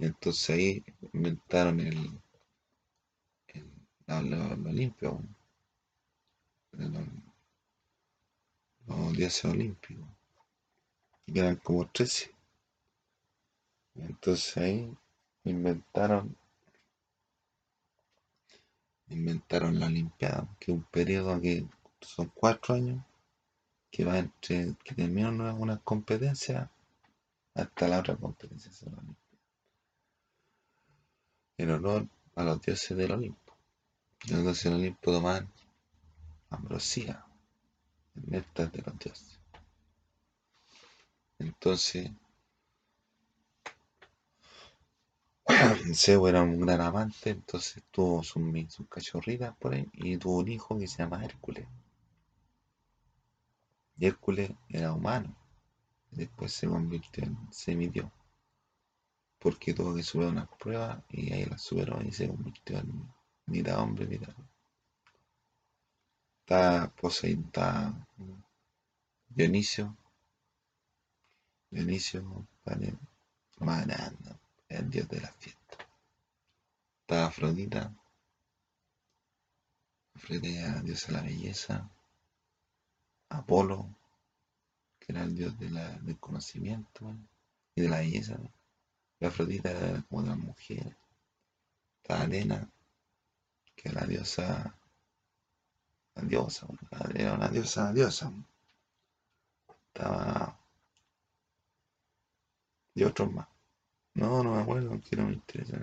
Entonces 0.00 0.50
ahí 0.50 0.84
inventaron 1.12 1.80
el, 1.80 2.20
el 3.48 4.30
lo, 4.30 4.72
limpio, 4.72 5.20
los, 8.86 9.12
dioses 9.16 9.44
olímpicos, 9.44 10.06
y 11.26 11.38
eran 11.38 11.56
como 11.56 11.86
13. 11.88 12.30
Entonces 13.94 14.56
ahí 14.56 14.96
inventaron 15.44 16.36
inventaron 19.10 19.78
la 19.78 19.86
Olimpiada, 19.86 20.48
que 20.58 20.72
es 20.72 20.78
un 20.78 20.84
periodo 20.84 21.40
que 21.40 21.66
son 22.00 22.30
cuatro 22.34 22.74
años 22.74 23.04
que 23.90 24.04
va 24.04 24.18
entre 24.18 24.74
que 24.84 24.94
termina 24.94 25.30
una, 25.30 25.78
competencia 25.78 26.70
hasta 27.54 27.88
la 27.88 27.98
otra 27.98 28.16
competencia 28.16 28.70
en 31.60 31.70
honor 31.70 32.08
a 32.36 32.42
los 32.44 32.62
dioses 32.62 32.96
del 32.96 33.12
Olimpo. 33.12 33.54
Los 34.28 34.42
dioses 34.42 34.64
del 34.64 34.74
Olimpo 34.74 35.12
toman 35.12 35.46
ambrosía, 36.48 37.22
el 38.16 38.30
néctar 38.30 38.72
de 38.72 38.82
los 38.82 38.98
dioses. 38.98 39.38
Entonces, 41.38 42.10
Zeus 45.94 46.28
era 46.30 46.42
un 46.42 46.60
gran 46.60 46.80
amante, 46.80 47.30
entonces 47.30 47.82
tuvo 47.90 48.22
sus, 48.22 48.42
sus 48.72 48.88
cachorritas 48.88 49.54
por 49.58 49.74
ahí 49.74 49.86
y 49.92 50.16
tuvo 50.16 50.38
un 50.38 50.48
hijo 50.48 50.78
que 50.78 50.88
se 50.88 51.02
llama 51.02 51.22
Hércules. 51.22 51.66
Y 53.98 54.06
Hércules 54.06 54.50
era 54.70 54.94
humano. 54.94 55.36
Después 56.10 56.52
se 56.54 56.66
convirtió 56.66 57.24
en 57.24 57.36
semidios. 57.52 58.10
Porque 59.40 59.74
tuvo 59.74 59.94
que 59.94 60.02
superar 60.04 60.32
unas 60.32 60.48
pruebas 60.58 61.02
y 61.10 61.32
ahí 61.32 61.44
las 61.46 61.62
superó 61.62 62.00
y 62.02 62.12
se 62.12 62.28
convirtió 62.28 62.78
en 62.78 63.12
mitad 63.46 63.80
hombre, 63.80 64.06
mitad. 64.06 64.34
Está 66.42 66.92
poseído, 67.00 67.42
está 67.46 68.06
Dionisio. 69.28 69.96
Dionisio, 71.70 72.46
vale, 72.64 72.98
el 74.68 74.90
dios 74.90 75.08
de 75.08 75.20
la 75.20 75.32
fiesta. 75.32 75.76
Está 77.02 77.26
Afrodita. 77.26 77.94
Afrodita 80.14 80.48
era 80.48 80.82
diosa 80.82 81.06
de 81.08 81.12
la 81.12 81.22
belleza. 81.22 81.90
Apolo, 83.28 83.88
que 84.98 85.12
era 85.12 85.22
el 85.22 85.34
dios 85.36 85.58
del 85.58 86.18
conocimiento 86.18 87.14
y 87.76 87.82
de 87.82 87.88
la 87.88 87.98
belleza. 87.98 88.36
Afrodita 89.26 89.70
era 89.70 90.02
como 90.08 90.22
las 90.22 90.38
mujeres. 90.38 90.96
Está 92.02 92.22
Atena, 92.22 92.68
que 93.76 93.88
era 93.88 94.00
la 94.00 94.06
diosa. 94.06 94.74
La 96.14 96.22
diosa, 96.22 96.66
era 97.14 97.34
una 97.34 97.48
diosa, 97.48 97.92
diosa. 97.92 98.32
Estaba. 99.88 100.58
Y 102.94 103.04
otros 103.04 103.32
más. 103.32 103.48
No, 104.14 104.42
no 104.42 104.54
me 104.54 104.62
acuerdo, 104.62 105.00
que 105.00 105.16
no 105.16 105.26
me 105.26 105.34
interesa. 105.34 105.78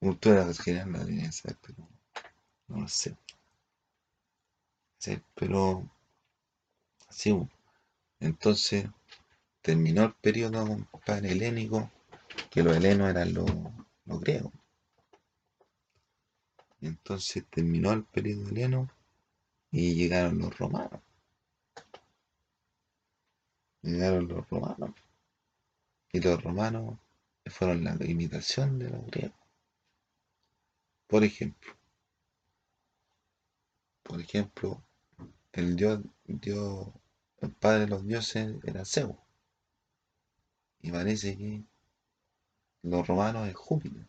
Cultura 0.00 0.52
general 0.54 0.92
la 0.92 0.98
debería 0.98 1.32
saber, 1.32 1.56
pero 1.62 1.88
no 2.68 2.80
lo 2.80 2.88
sé. 2.88 3.16
Sí, 4.98 5.20
pero 5.34 5.88
así, 7.08 7.36
entonces 8.20 8.88
terminó 9.62 10.04
el 10.04 10.14
periodo 10.14 10.66
compadre 10.90 11.32
helénico, 11.32 11.90
que 12.50 12.62
los 12.62 12.76
helenos 12.76 13.10
eran 13.10 13.32
los, 13.32 13.50
los 14.04 14.20
griegos. 14.20 14.52
Entonces 16.80 17.44
terminó 17.48 17.92
el 17.92 18.04
periodo 18.04 18.48
heleno 18.48 18.90
y 19.70 19.94
llegaron 19.94 20.38
los 20.38 20.58
romanos. 20.58 21.00
Llegaron 23.82 24.28
los 24.28 24.48
romanos. 24.50 24.90
Y 26.12 26.20
los 26.20 26.42
romanos 26.42 26.98
fueron 27.46 27.84
la 27.84 27.96
imitación 28.04 28.78
de 28.78 28.90
los 28.90 29.06
griegos. 29.06 29.38
Por 31.06 31.24
ejemplo, 31.24 31.72
por 34.02 34.20
ejemplo, 34.20 34.82
el 35.52 35.76
dios, 35.76 36.00
dios, 36.24 36.88
el 37.40 37.52
padre 37.52 37.80
de 37.80 37.88
los 37.88 38.06
dioses 38.06 38.56
era 38.64 38.84
Zeus. 38.84 39.21
Y 40.82 40.90
parece 40.90 41.36
que 41.36 41.64
los 42.82 43.06
romanos 43.06 43.48
es 43.48 43.54
Júpiter. 43.54 44.06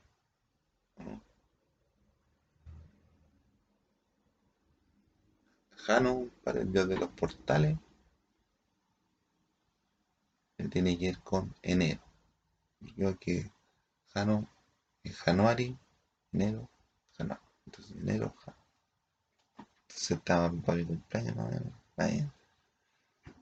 Jano, 5.76 6.30
para 6.44 6.62
el 6.62 6.72
dios 6.72 6.88
de 6.88 6.98
los 6.98 7.10
portales, 7.10 7.78
tiene 10.72 10.98
que 10.98 11.06
ir 11.06 11.20
con 11.20 11.54
enero. 11.62 12.02
Yo 12.96 13.18
que 13.20 13.52
Jano 14.14 14.50
es 15.04 15.16
Januari, 15.18 15.78
enero, 16.32 16.70
Jano. 17.18 17.40
Entonces 17.66 17.96
enero, 17.98 18.34
Jano. 18.40 18.58
Entonces 19.82 20.12
estaba 20.12 20.52
para 20.52 20.78
mi 20.78 20.86
cumpleaños. 20.86 21.36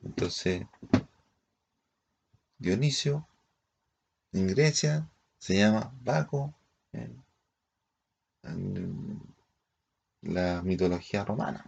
Entonces, 0.04 0.66
Dionisio, 2.62 3.28
en 4.34 4.48
Grecia, 4.48 5.10
se 5.40 5.58
llama 5.58 5.92
Baco, 6.04 6.54
en, 6.94 7.24
la 10.22 10.62
mitología 10.62 11.26
romana. 11.26 11.66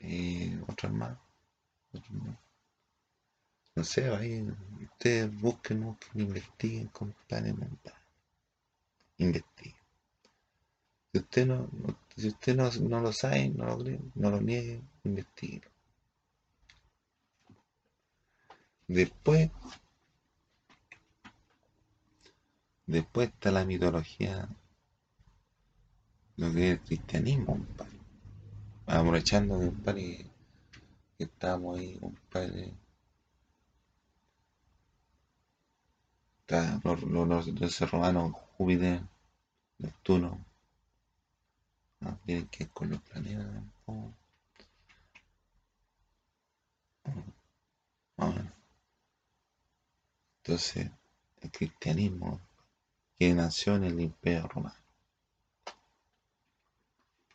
y 0.00 0.58
otras 0.68 0.92
más, 0.92 1.16
No 3.74 3.84
sé, 3.84 4.10
ahí 4.14 4.46
ustedes 4.82 5.34
busquen, 5.40 5.84
busquen, 5.84 6.20
investiguen, 6.20 6.88
compadre, 6.88 7.54
investiguen. 9.16 9.80
Si 11.12 11.18
usted 11.18 11.46
no, 11.46 11.68
si 12.16 12.28
usted 12.28 12.56
no, 12.56 12.70
no, 12.88 13.00
lo 13.00 13.12
sabe, 13.12 13.48
no 13.50 13.64
lo 13.64 13.76
no 14.14 14.30
lo 14.30 14.40
niegue, 14.40 14.82
investigue. 15.04 15.62
Después, 18.88 19.50
después 22.86 23.28
está 23.28 23.50
la 23.50 23.64
mitología, 23.64 24.48
lo 26.36 26.52
que 26.52 26.66
es 26.66 26.72
el 26.72 26.80
cristianismo, 26.80 27.46
compadre 27.46 28.02
aprovechando 28.86 29.58
que, 29.58 29.66
compadre, 29.66 30.26
que 31.16 31.24
estamos 31.24 31.78
ahí, 31.78 31.98
compadre. 31.98 32.74
Está 36.40 36.80
los, 36.84 37.02
los, 37.02 37.46
los 37.48 37.90
romanos, 37.90 38.32
Júpiter, 38.56 39.00
Neptuno. 39.78 40.44
No, 42.02 42.18
tienen 42.26 42.48
que 42.48 42.66
con 42.68 42.90
los 42.90 43.00
planetas. 43.00 43.46
¿no? 43.86 44.14
Entonces, 50.44 50.90
el 51.40 51.50
cristianismo 51.52 52.40
que 53.16 53.32
nació 53.32 53.76
en 53.76 53.84
el 53.84 54.00
imperio 54.00 54.48
romano. 54.48 54.74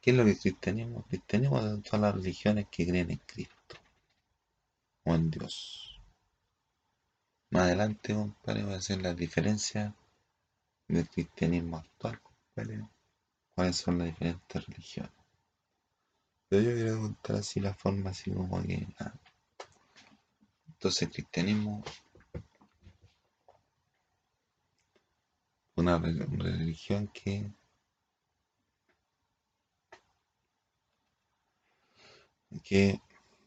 ¿Qué 0.02 0.12
es 0.12 0.18
lo 0.18 0.26
que 0.26 0.32
es 0.32 0.42
cristianismo? 0.42 1.04
Cristianismo 1.04 1.64
de 1.64 1.82
todas 1.82 2.02
las 2.02 2.16
religiones 2.16 2.68
que 2.70 2.86
creen 2.86 3.12
en 3.12 3.22
Cristo 3.26 3.78
o 5.06 5.16
en 5.16 5.32
Dios. 5.32 6.02
Más 7.52 7.64
adelante, 7.64 8.14
compadre, 8.14 8.64
voy 8.64 8.74
a 8.74 8.78
hacer 8.78 9.02
la 9.02 9.14
diferencia 9.14 9.96
del 10.90 11.08
cristianismo 11.10 11.78
actual, 11.78 12.20
compadre. 12.22 12.97
¿Cuáles 13.58 13.78
son 13.78 13.98
las 13.98 14.10
diferentes 14.10 14.68
religiones? 14.68 15.12
Pero 16.48 16.62
yo 16.62 16.76
quiero 16.76 17.02
contar 17.02 17.38
así 17.38 17.60
la 17.60 17.74
forma, 17.74 18.12
así 18.12 18.30
como 18.30 18.62
que. 18.62 18.88
Ah. 19.00 19.12
Entonces, 20.68 21.10
cristianismo. 21.10 21.84
Una 25.76 25.98
religión 25.98 27.08
que 27.08 27.52
que 32.64 33.02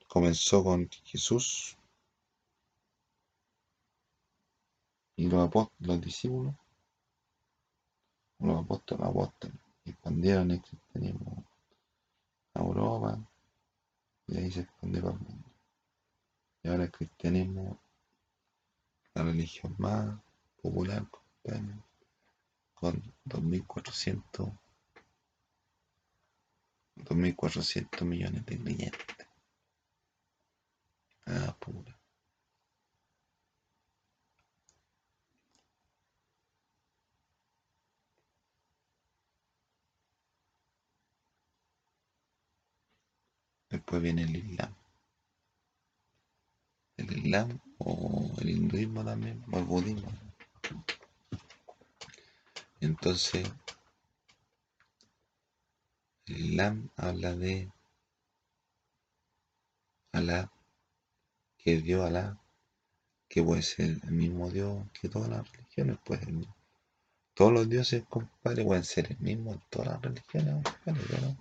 comenzó 0.08 0.64
con 0.64 0.90
Jesús 1.04 1.78
y 5.14 5.28
los, 5.28 5.46
apóstoles, 5.46 5.86
los 5.86 6.00
discípulos, 6.00 6.54
los 8.40 8.58
apóstoles, 8.58 9.06
apóstoles, 9.06 9.69
expandieron 9.84 10.50
el 10.50 10.60
cristianismo 10.60 11.44
a 12.54 12.60
Europa 12.60 13.18
y 14.26 14.36
ahí 14.36 14.50
se 14.50 14.60
expandió 14.60 15.02
por 15.02 15.12
el 15.12 15.18
mundo. 15.20 15.50
Y 16.62 16.68
ahora 16.68 16.84
el 16.84 16.90
cristianismo, 16.90 17.80
la 19.14 19.24
religión 19.24 19.74
más 19.78 20.18
popular, 20.62 21.06
con 22.74 23.14
2400 23.24 24.50
2.400 27.04 28.04
millones 28.04 28.44
de 28.46 28.58
clientes. 28.58 29.26
Ah. 31.26 31.56
Después 43.70 44.02
viene 44.02 44.22
el 44.24 44.36
Islam. 44.36 44.74
El 46.96 47.18
Islam 47.18 47.60
o 47.78 48.34
el 48.40 48.50
hinduismo 48.50 49.04
también, 49.04 49.42
o 49.50 49.58
el 49.58 49.64
budismo. 49.64 50.12
Entonces, 52.80 53.48
el 56.26 56.46
Islam 56.46 56.90
habla 56.96 57.36
de 57.36 57.70
Alá, 60.12 60.50
que 61.58 61.76
es 61.76 61.84
Dios 61.84 62.04
Alá, 62.04 62.38
que 63.28 63.42
puede 63.42 63.62
ser 63.62 64.00
el 64.02 64.10
mismo 64.10 64.50
Dios 64.50 64.84
que 65.00 65.08
todas 65.08 65.28
las 65.28 65.50
religiones, 65.52 65.98
pues 66.04 66.20
todos 67.34 67.52
los 67.52 67.68
dioses, 67.68 68.04
compadre, 68.08 68.64
pueden 68.64 68.84
ser 68.84 69.12
el 69.12 69.18
mismo 69.20 69.52
en 69.52 69.60
todas 69.70 69.88
las 69.88 70.02
religiones, 70.02 70.64
compadre, 70.84 71.36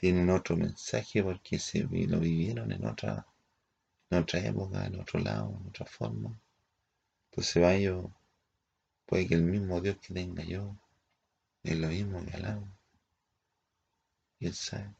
tienen 0.00 0.30
otro 0.30 0.56
mensaje 0.56 1.24
porque 1.24 1.58
se 1.58 1.80
lo 1.82 2.20
vivieron 2.20 2.70
en 2.70 2.86
otra, 2.86 3.26
en 4.10 4.18
otra 4.18 4.38
época, 4.40 4.86
en 4.86 5.00
otro 5.00 5.18
lado, 5.18 5.58
en 5.60 5.68
otra 5.68 5.86
forma. 5.86 6.40
Entonces 7.30 7.60
va 7.60 7.76
yo, 7.76 8.12
puede 9.06 9.26
que 9.26 9.34
el 9.34 9.42
mismo 9.42 9.80
Dios 9.80 9.96
que 10.00 10.14
tenga 10.14 10.44
yo 10.44 10.76
es 11.64 11.76
lo 11.76 11.88
mismo 11.88 12.24
que 12.24 12.32
Alá. 12.36 12.62
Y 14.38 14.46
él 14.46 14.54
sabe 14.54 14.94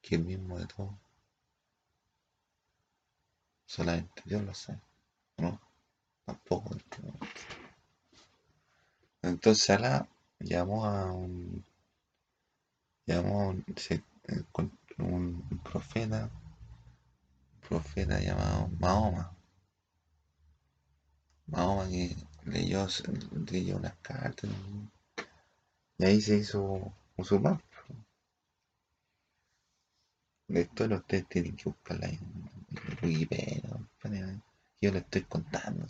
que 0.00 0.14
el 0.14 0.24
mismo 0.26 0.60
de 0.60 0.66
todo. 0.66 0.96
Solamente 3.66 4.22
Dios 4.24 4.42
lo 4.44 4.54
sabe. 4.54 4.80
¿No? 5.38 5.60
Tampoco. 6.24 6.76
Entonces 9.22 9.70
Alá 9.70 10.08
llamó 10.38 10.86
a 10.86 11.10
un 11.12 11.64
llamó 13.06 13.42
a 13.42 13.48
un, 13.48 13.64
un 14.98 15.60
profeta, 15.62 16.30
un 17.54 17.68
profeta 17.68 18.20
llamado 18.20 18.68
Mahoma. 18.78 19.36
Mahoma 21.46 21.88
que 21.88 22.16
leyó, 22.44 22.86
leyó 23.50 23.76
unas 23.76 23.96
cartas 24.02 24.50
y 25.98 26.04
ahí 26.04 26.20
se 26.20 26.36
hizo 26.38 26.92
musulmán. 27.16 27.60
La 30.48 30.60
historia 30.60 30.96
ustedes 30.96 31.28
tienen 31.28 31.56
que 31.56 31.70
buscarla 31.70 32.08
en 32.08 32.50
Wikipedia, 33.02 33.62
yo 34.80 34.90
le 34.90 34.98
estoy 34.98 35.22
contando. 35.22 35.86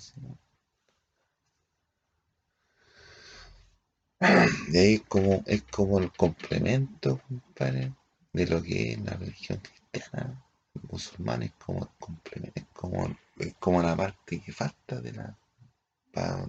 Y 4.73 4.79
ahí 4.79 4.99
como, 5.01 5.43
es 5.47 5.63
como 5.65 5.99
el 5.99 6.13
complemento, 6.13 7.21
compadre, 7.29 7.93
de 8.33 8.47
lo 8.47 8.63
que 8.63 8.93
es 8.93 9.01
la 9.01 9.15
religión 9.15 9.59
cristiana. 9.59 10.45
musulmán 10.91 11.43
es 11.43 11.53
como 11.53 11.83
el 11.85 11.91
complemento, 11.99 12.61
es 12.61 12.67
como, 12.73 13.17
es 13.39 13.55
como 13.55 13.83
la 13.83 13.97
parte 13.97 14.41
que 14.41 14.53
falta 14.53 15.01
de 15.01 15.13
la 15.13 15.39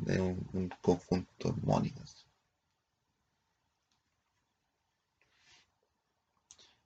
de 0.01 0.19
un, 0.19 0.47
un 0.53 0.69
conjunto 0.81 1.49
armónico. 1.49 2.01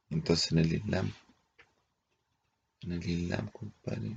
Entonces 0.09 0.51
en 0.51 0.59
el 0.59 0.73
Islam, 0.73 1.13
en 2.81 2.91
el 2.93 3.09
Islam, 3.09 3.49
compadre, 3.49 4.15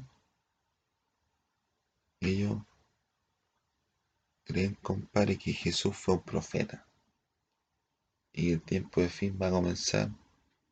ellos 2.20 2.58
creen, 4.52 4.74
compadre, 4.82 5.36
que 5.36 5.52
Jesús 5.52 5.96
fue 5.96 6.14
un 6.14 6.22
profeta. 6.22 6.86
Y 8.32 8.52
el 8.52 8.62
tiempo 8.62 9.00
de 9.00 9.08
fin 9.08 9.38
va 9.40 9.48
a 9.48 9.50
comenzar 9.50 10.10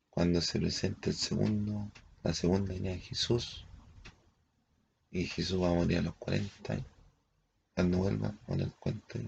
cuando 0.09 0.41
se 0.41 0.59
presente 0.59 1.09
el 1.09 1.15
segundo, 1.15 1.91
la 2.23 2.33
segunda 2.33 2.73
línea 2.73 2.93
de 2.93 2.99
Jesús. 2.99 3.65
Y 5.11 5.25
Jesús 5.25 5.61
va 5.61 5.69
a 5.69 5.73
morir 5.73 5.99
a 5.99 6.01
los 6.01 6.15
40 6.15 6.73
años. 6.73 6.85
Cuando 7.75 7.97
vuelva, 7.99 8.35
con 8.45 8.59
el 8.59 8.71
cuento. 8.73 9.19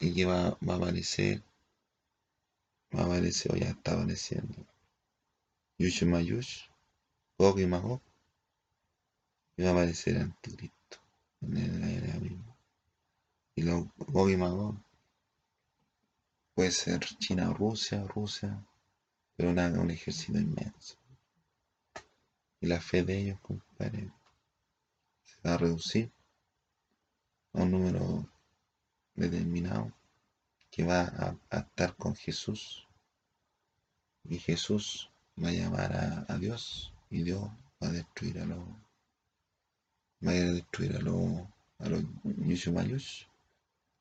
Y 0.00 0.14
que 0.14 0.24
va, 0.24 0.58
va 0.66 0.74
a 0.74 0.76
aparecer 0.76 1.42
va 2.94 3.02
a 3.02 3.06
aparecer 3.06 3.52
o 3.52 3.56
ya 3.56 3.70
está 3.70 3.92
apareciendo 3.92 4.66
Yush 5.78 6.04
Mayush, 6.04 6.68
Gog 7.38 7.58
y 7.58 7.66
Magog, 7.66 8.00
y 9.56 9.62
va 9.62 9.70
a 9.70 9.72
aparecer 9.72 10.18
anticristo 10.18 10.98
en 11.40 11.56
el 11.56 11.82
aire. 11.82 12.51
Y 13.54 13.64
Gog 13.64 14.30
y 14.30 14.36
Magog 14.36 14.76
puede 16.54 16.70
ser 16.70 17.00
China 17.18 17.52
Rusia, 17.52 18.02
Rusia, 18.04 18.64
pero 19.36 19.50
una, 19.50 19.68
un 19.68 19.90
ejército 19.90 20.38
inmenso. 20.38 20.96
Y 22.60 22.66
la 22.66 22.80
fe 22.80 23.02
de 23.02 23.18
ellos, 23.18 23.40
compadre, 23.40 24.10
se 25.24 25.36
va 25.44 25.54
a 25.54 25.58
reducir 25.58 26.10
a 27.52 27.62
un 27.62 27.70
número 27.72 28.26
determinado 29.14 29.92
que 30.70 30.84
va 30.84 31.02
a, 31.50 31.58
estar 31.58 31.94
con 31.96 32.14
Jesús. 32.14 32.86
Y 34.24 34.38
Jesús 34.38 35.10
va 35.42 35.48
a 35.48 35.52
llamar 35.52 36.26
a, 36.28 36.38
Dios 36.38 36.94
y 37.10 37.22
Dios 37.22 37.50
va 37.82 37.88
a 37.88 37.92
destruir 37.92 38.38
a 38.38 38.46
los 38.46 38.64
va 40.24 40.30
a 40.30 40.34
destruir 40.34 40.96
a 40.96 41.00
los 41.00 41.42
a 41.80 41.88
los 41.88 42.04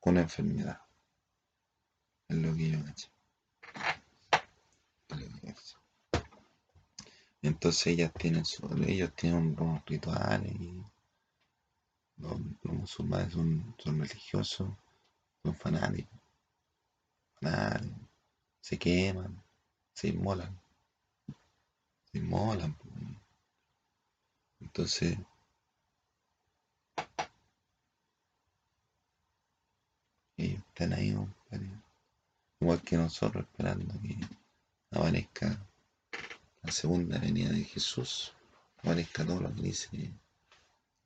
una 0.10 0.22
enfermedad. 0.22 0.82
Es 2.28 2.38
lo 2.38 2.56
que 2.56 2.72
yo 2.72 2.80
entonces 7.42 7.88
ellas 7.88 8.14
tienen 8.14 8.46
su, 8.46 8.68
ellos 8.88 9.14
tienen 9.16 9.60
unos 9.60 9.84
rituales 9.86 10.54
y 10.54 10.84
los, 12.18 12.40
musulmanes 12.64 13.34
son, 13.34 13.76
son 13.80 14.00
religiosos 14.00 14.70
son 15.44 15.56
fanáticos. 15.56 16.20
Se 18.62 18.78
queman, 18.78 19.44
se 19.94 20.10
inmolan, 20.10 20.60
se 22.12 22.20
inmolan. 22.20 22.78
Entonces, 24.60 25.18
ellos 30.38 30.61
están 30.74 30.94
ahí, 30.94 31.16
igual 32.60 32.82
que 32.82 32.96
nosotros 32.98 33.44
esperando 33.44 33.94
que 34.02 34.18
aparezca 34.92 35.66
la 36.62 36.72
segunda 36.72 37.20
venida 37.20 37.50
de 37.50 37.64
Jesús, 37.64 38.34
aparezca 38.78 39.26
todo 39.26 39.42
lo 39.42 39.54
que 39.54 39.62
dice 39.62 40.14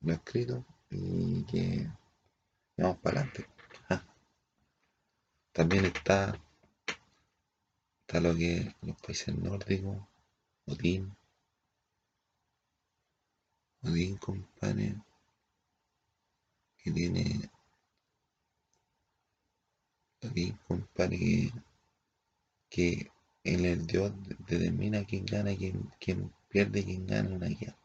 lo 0.00 0.12
escrito 0.12 0.64
y 0.90 1.42
que 1.44 1.90
vamos 2.76 2.98
para 2.98 3.20
adelante. 3.20 3.46
También 5.52 5.86
está, 5.86 6.38
está 8.02 8.20
lo 8.20 8.34
que 8.36 8.74
los 8.82 8.96
países 9.00 9.34
nórdicos, 9.34 9.96
Odín, 10.66 11.16
Odín, 13.82 14.16
compadre, 14.18 14.96
que 16.78 16.92
tiene, 16.92 17.50
Odín, 20.22 20.58
compadre, 20.66 21.18
que, 21.18 21.52
que 22.70 23.10
él 23.44 23.64
el 23.64 23.86
Dios 23.86 24.12
determina 24.48 25.04
quién 25.04 25.24
gana, 25.26 25.50
quién, 25.56 26.32
pierde, 26.48 26.84
quién 26.84 27.06
gana 27.06 27.30
una 27.30 27.48
guerra. 27.48 27.76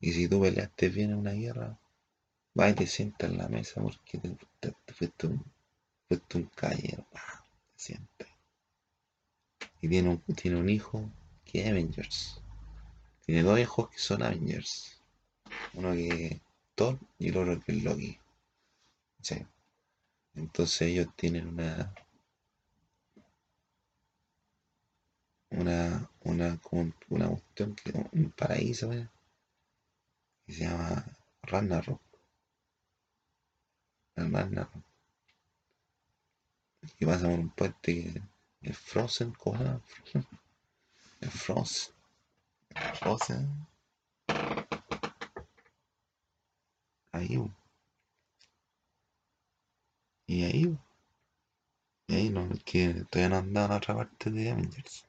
Y 0.00 0.12
si 0.12 0.28
tú 0.28 0.40
peleaste 0.40 0.88
bien 0.88 1.10
en 1.10 1.18
una 1.18 1.32
guerra, 1.32 1.78
vas 2.54 2.72
y 2.72 2.74
te 2.74 2.86
sientas 2.86 3.30
en 3.30 3.38
la 3.38 3.48
mesa 3.48 3.80
porque 3.80 4.18
te, 4.18 4.72
te 4.84 4.92
fuiste 4.92 5.26
un 5.26 5.44
puesto 6.08 6.38
un 6.38 6.44
caballero, 6.46 7.06
siempre. 7.76 8.28
Y 9.80 9.88
tiene 9.88 10.08
un, 10.08 10.20
tiene 10.34 10.56
un 10.56 10.68
hijo 10.68 11.10
que 11.44 11.60
es 11.60 11.68
Avengers. 11.68 12.40
Tiene 13.24 13.42
dos 13.42 13.58
hijos 13.58 13.90
que 13.90 13.98
son 13.98 14.22
Avengers. 14.22 15.00
Uno 15.74 15.92
que 15.92 16.26
es 16.26 16.40
Thor 16.74 16.98
y 17.18 17.28
el 17.28 17.36
otro 17.36 17.60
que 17.60 17.72
es 17.72 17.84
Loki. 17.84 18.18
Entonces 20.38 20.82
ellos 20.82 21.08
tienen 21.16 21.48
una 21.48 21.94
una 25.50 26.10
una 26.20 26.58
una 27.08 27.28
cuestión 27.28 27.74
que 27.74 27.92
un 28.12 28.30
paraíso 28.32 28.92
¿eh? 28.92 29.08
que 30.46 30.52
se 30.52 30.64
llama 30.64 31.04
Ragnarok. 31.42 32.00
Ragnarok 34.16 34.88
y 36.98 37.06
pasa 37.06 37.28
por 37.28 37.38
un 37.38 37.50
puente 37.50 38.22
que 38.60 38.70
es 38.70 38.78
Frozen, 38.78 39.32
¿cómo 39.32 39.82
Es 41.20 41.30
Frozen. 41.32 41.94
Frozen. 42.94 43.66
Ahí. 47.12 47.50
Y 50.28 50.44
ahí. 50.44 50.78
Y 52.06 52.14
ahí 52.14 52.28
no, 52.28 52.48
que 52.64 53.04
todavía 53.10 53.30
no 53.30 53.36
han 53.38 53.52
dado 53.54 53.72
a 53.72 53.76
otra 53.78 53.96
parte 53.96 54.30
de 54.30 54.50
Avengers. 54.50 55.06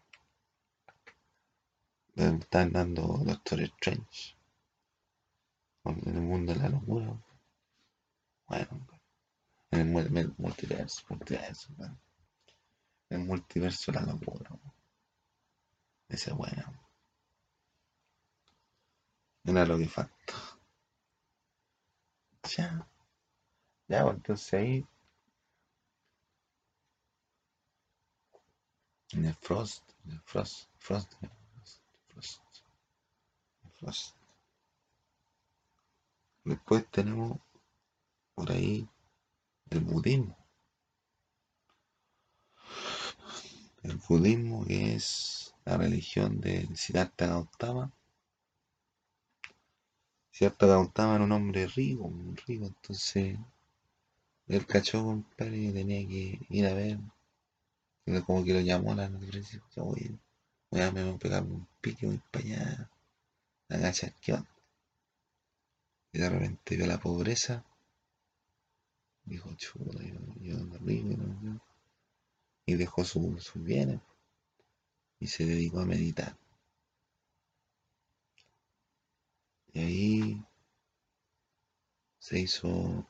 Están 2.16 2.72
dando 2.72 3.04
Doctor 3.26 3.60
Strange. 3.62 4.36
En 5.84 6.16
el 6.16 6.22
mundo 6.22 6.54
de 6.54 6.60
la 6.60 6.70
locura. 6.70 7.22
Bueno, 8.48 8.88
en 9.72 9.98
el, 10.18 10.34
multiverso, 10.38 11.04
multiverso, 11.10 11.70
El 13.10 13.20
multiverso 13.20 13.92
la 13.92 14.02
locura. 14.02 14.50
Ese 16.08 16.32
es 16.32 16.36
bueno. 16.36 16.64
Era 19.44 19.66
lo 19.66 19.78
que 19.78 19.88
falta. 19.88 20.34
Ya. 22.56 22.88
Ya, 23.90 24.04
pues, 24.04 24.16
entonces 24.16 24.54
ahí. 24.54 24.88
En 29.12 29.26
el 29.26 29.36
Frost. 29.36 29.84
Frost. 30.26 30.69
Frost. 30.78 31.13
Frost. 33.80 34.15
Después 36.43 36.86
tenemos 36.91 37.39
por 38.36 38.52
ahí 38.52 38.88
el 39.69 39.80
budismo. 39.82 40.38
El 43.84 43.95
budismo 43.98 44.65
que 44.65 44.95
es 44.95 45.54
la 45.65 45.78
religión 45.78 46.39
de 46.41 46.67
Siddhartha 46.76 47.28
Gautama. 47.28 47.91
Siddhartha 50.32 50.67
Gautama 50.67 51.15
era 51.15 51.24
un 51.24 51.32
hombre 51.32 51.67
rico, 51.67 52.04
un 52.04 52.36
rico, 52.48 52.67
entonces 52.67 53.38
el 54.48 54.65
cachó, 54.65 55.04
compadre, 55.04 55.62
que 55.62 55.72
tenía 55.72 56.08
que 56.08 56.39
ir 56.50 56.65
a 56.65 56.74
ver. 56.74 57.00
Como 58.26 58.43
que 58.43 58.54
lo 58.54 58.62
llamó 58.62 58.93
a 58.93 58.95
la 58.95 59.10
noticia. 59.10 59.62
Oye, 59.78 60.17
voy 60.72 60.82
a, 60.82 60.91
me 60.91 61.17
pegar 61.17 61.43
un 61.43 61.67
pique, 61.82 62.08
voy 62.08 62.22
para 62.32 62.45
allá. 62.45 62.89
Agachar, 63.69 64.13
¿qué 64.22 64.34
onda? 64.34 64.50
Y 66.12 66.19
de 66.19 66.30
repente 66.30 66.76
vio 66.76 66.88
la 66.88 67.00
pobreza. 67.00 67.63
Dijo, 69.26 69.54
chulo, 69.56 70.02
yo, 70.02 70.19
yo 70.41 70.58
¿no? 70.58 71.62
y 72.65 72.76
dejó 72.76 73.04
sus 73.04 73.52
bienes 73.56 74.00
y 75.19 75.28
se 75.28 75.45
dedicó 75.45 75.80
a 75.80 75.86
meditar. 75.86 76.38
Y 79.74 79.80
ahí 79.80 80.45
se 82.19 82.39
hizo 82.39 83.08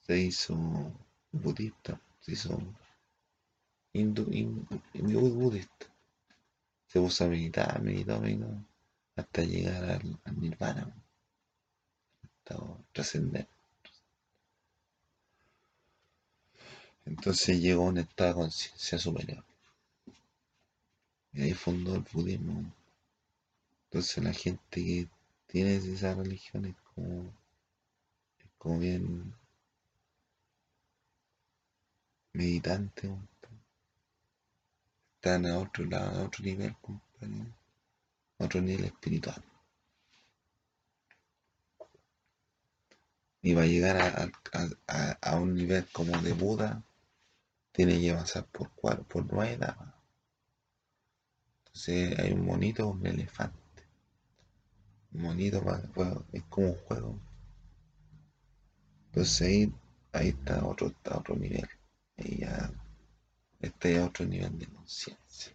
se 0.00 0.18
hizo 0.18 0.54
budista, 1.32 2.00
se 2.20 2.32
hizo 2.32 2.60
hindu, 3.92 4.24
budista. 5.34 5.86
Se 6.86 7.00
puso 7.00 7.24
a 7.24 7.28
meditar, 7.28 7.82
meditó, 7.82 8.20
meditó, 8.20 8.48
hasta 9.16 9.42
llegar 9.42 9.84
al, 9.84 10.18
al 10.24 10.40
nirvana, 10.40 10.92
trascender. 12.92 13.46
Entonces 17.04 17.60
llegó 17.60 17.84
a 17.84 17.90
un 17.90 17.98
estado 17.98 18.30
de 18.30 18.34
conciencia 18.34 18.98
superior. 18.98 19.44
Y 21.32 21.42
ahí 21.42 21.54
fundó 21.54 21.94
el 21.94 22.04
budismo. 22.12 22.72
Entonces 23.84 24.22
la 24.22 24.32
gente 24.32 24.84
que 24.84 25.08
tiene 25.46 25.76
esa 25.76 26.14
religión 26.14 26.64
es 26.66 26.76
como, 26.94 27.32
como 28.58 28.78
bien 28.78 29.34
meditante, 32.32 33.10
Están 35.16 35.46
a 35.46 35.58
otro 35.58 35.84
lado, 35.84 36.20
a 36.20 36.24
otro 36.24 36.44
nivel, 36.44 36.74
compadre. 36.80 37.54
A 38.38 38.44
otro 38.44 38.60
nivel 38.60 38.86
espiritual. 38.86 39.42
Y 43.42 43.54
va 43.54 43.62
a 43.62 43.66
llegar 43.66 43.96
a, 43.98 45.12
a 45.20 45.36
un 45.36 45.54
nivel 45.54 45.86
como 45.92 46.16
de 46.22 46.32
Buda, 46.32 46.82
tiene 47.72 48.00
que 48.00 48.12
pasar 48.12 48.44
por, 48.46 48.70
cuatro, 48.74 49.04
por 49.04 49.32
nueve 49.32 49.54
etapas. 49.54 49.94
Entonces 51.58 52.18
hay 52.18 52.32
un 52.32 52.44
monito, 52.44 52.88
un 52.88 53.06
elefante. 53.06 53.58
Un 55.12 55.22
monito 55.22 55.62
es 56.32 56.42
como 56.48 56.68
un 56.68 56.74
juego. 56.74 57.20
Entonces 59.06 59.40
ahí, 59.42 59.74
ahí 60.12 60.28
está 60.28 60.64
otro, 60.66 60.88
está 60.88 61.18
otro 61.18 61.36
nivel. 61.36 61.68
Ahí 62.20 62.38
ya 62.38 62.70
está 63.60 63.90
ya 63.90 64.04
otro 64.06 64.26
nivel 64.26 64.58
de 64.58 64.66
conciencia. 64.66 65.52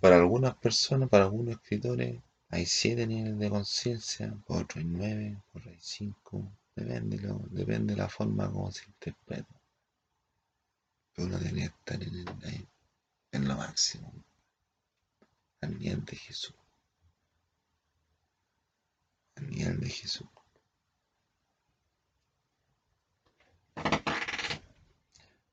Para 0.00 0.16
algunas 0.16 0.54
personas, 0.56 1.08
para 1.08 1.24
algunos 1.24 1.54
escritores, 1.54 2.20
hay 2.48 2.66
siete 2.66 3.06
niveles 3.06 3.38
de 3.38 3.50
conciencia, 3.50 4.34
por 4.46 4.62
otros 4.62 4.84
hay 4.84 4.90
nueve, 4.90 5.42
por 5.52 5.62
otros 5.62 5.74
hay 5.74 5.80
cinco, 5.80 6.52
Depende, 6.76 7.18
depende 7.50 7.94
de 7.94 8.00
la 8.00 8.08
forma 8.08 8.50
como 8.50 8.72
se 8.72 8.84
interpreta. 8.86 9.60
Pero 11.14 11.28
uno 11.28 11.38
debería 11.38 11.66
estar 11.66 12.02
en, 12.02 12.68
en 13.30 13.48
lo 13.48 13.56
máximo. 13.56 14.12
Al 15.60 15.78
nivel 15.78 16.04
de 16.04 16.16
Jesús. 16.16 16.56
Al 19.36 19.48
nivel 19.48 19.78
de 19.80 19.88
Jesús. 19.88 20.26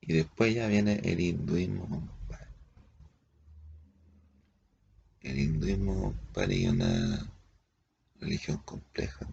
Y 0.00 0.14
después 0.14 0.54
ya 0.54 0.66
viene 0.66 1.00
el 1.04 1.20
hinduismo, 1.20 2.08
El 5.20 5.38
hinduismo, 5.38 6.14
para 6.34 6.52
una 6.68 7.30
religión 8.20 8.58
compleja, 8.64 9.26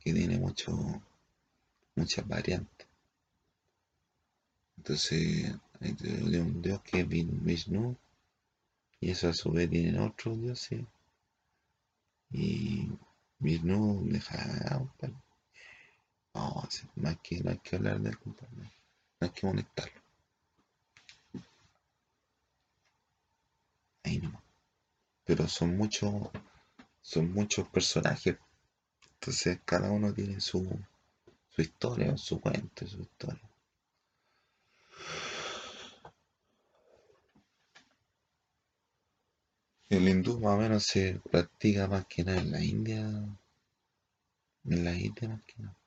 que 0.00 0.12
tiene 0.14 0.38
mucho 0.38 1.02
muchas 1.94 2.26
variantes. 2.26 2.86
Entonces, 4.78 5.54
hay 5.80 5.96
un 6.38 6.62
dios 6.62 6.80
que 6.82 7.00
es 7.00 7.08
Vishnu, 7.08 7.96
y 9.00 9.10
eso 9.10 9.28
a 9.28 9.34
su 9.34 9.52
vez 9.52 9.68
tienen 9.68 9.98
otros 9.98 10.40
dioses. 10.40 10.80
Y 12.30 12.88
Vishnu 13.38 14.06
deja. 14.06 14.88
No, 16.34 16.68
no 16.96 17.08
hay 17.08 17.16
que, 17.22 17.40
no 17.42 17.50
hay 17.50 17.58
que 17.58 17.76
hablar 17.76 18.00
del 18.00 18.18
compadre, 18.18 18.56
no 18.56 18.70
hay 19.20 19.30
que 19.30 19.40
conectarlo. 19.42 20.00
Ahí 24.02 24.18
no. 24.18 24.42
Pero 25.24 25.48
son 25.48 25.76
muchos, 25.76 26.12
son 27.02 27.32
muchos 27.32 27.68
personajes. 27.68 28.36
Entonces 29.14 29.60
cada 29.64 29.90
uno 29.90 30.12
tiene 30.12 30.40
su, 30.40 30.66
su 31.50 31.62
historia, 31.62 32.16
su 32.16 32.40
cuento, 32.40 32.86
su 32.86 33.02
historia. 33.02 33.50
El 39.90 40.08
hindú 40.08 40.38
más 40.38 40.54
o 40.54 40.58
menos 40.58 40.84
se 40.84 41.20
practica 41.30 41.88
más 41.88 42.06
que 42.06 42.22
nada 42.24 42.40
en 42.40 42.52
la 42.52 42.62
India, 42.62 43.00
en 44.64 44.84
la 44.84 44.94
India 44.94 45.28
más 45.28 45.44
que 45.44 45.62
nada. 45.62 45.79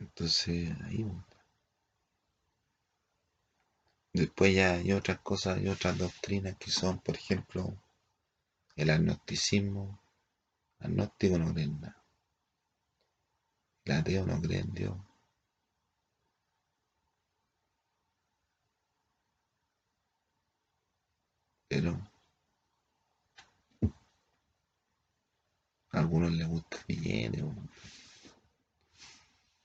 Entonces, 0.00 0.70
ahí 0.82 1.04
Después 4.12 4.54
ya 4.54 4.74
hay 4.74 4.92
otras 4.92 5.20
cosas, 5.20 5.58
hay 5.58 5.68
otras 5.68 5.96
doctrinas 5.98 6.56
que 6.58 6.70
son, 6.70 6.98
por 7.00 7.16
ejemplo, 7.16 7.76
el 8.76 8.90
agnosticismo. 8.90 10.00
Agnóstico 10.80 11.38
no 11.38 11.52
cree 11.52 11.64
en 11.66 11.80
nada. 11.80 12.04
El 13.84 13.92
ateo 13.92 14.26
no 14.26 14.40
cree 14.40 14.60
en 14.60 14.72
Dios. 14.72 14.96
Pero 21.68 22.09
a 26.00 26.02
algunos 26.02 26.32
les 26.32 26.48
gusta 26.48 26.78
Piñera. 26.86 27.44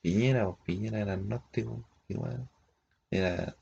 Piñera, 0.01 0.55
Piñera 0.65 0.99
era 0.99 1.13
agnóstico, 1.13 1.83
igual. 2.09 2.49
Era 3.09 3.55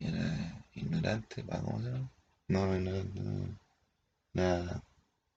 era 0.00 0.66
ignorante, 0.74 1.44
¿cómo 1.44 1.80
se 1.80 1.90
llama? 1.90 2.10
No, 2.48 2.76
ignorante, 2.76 3.20
no, 3.20 3.58
nada 4.32 4.82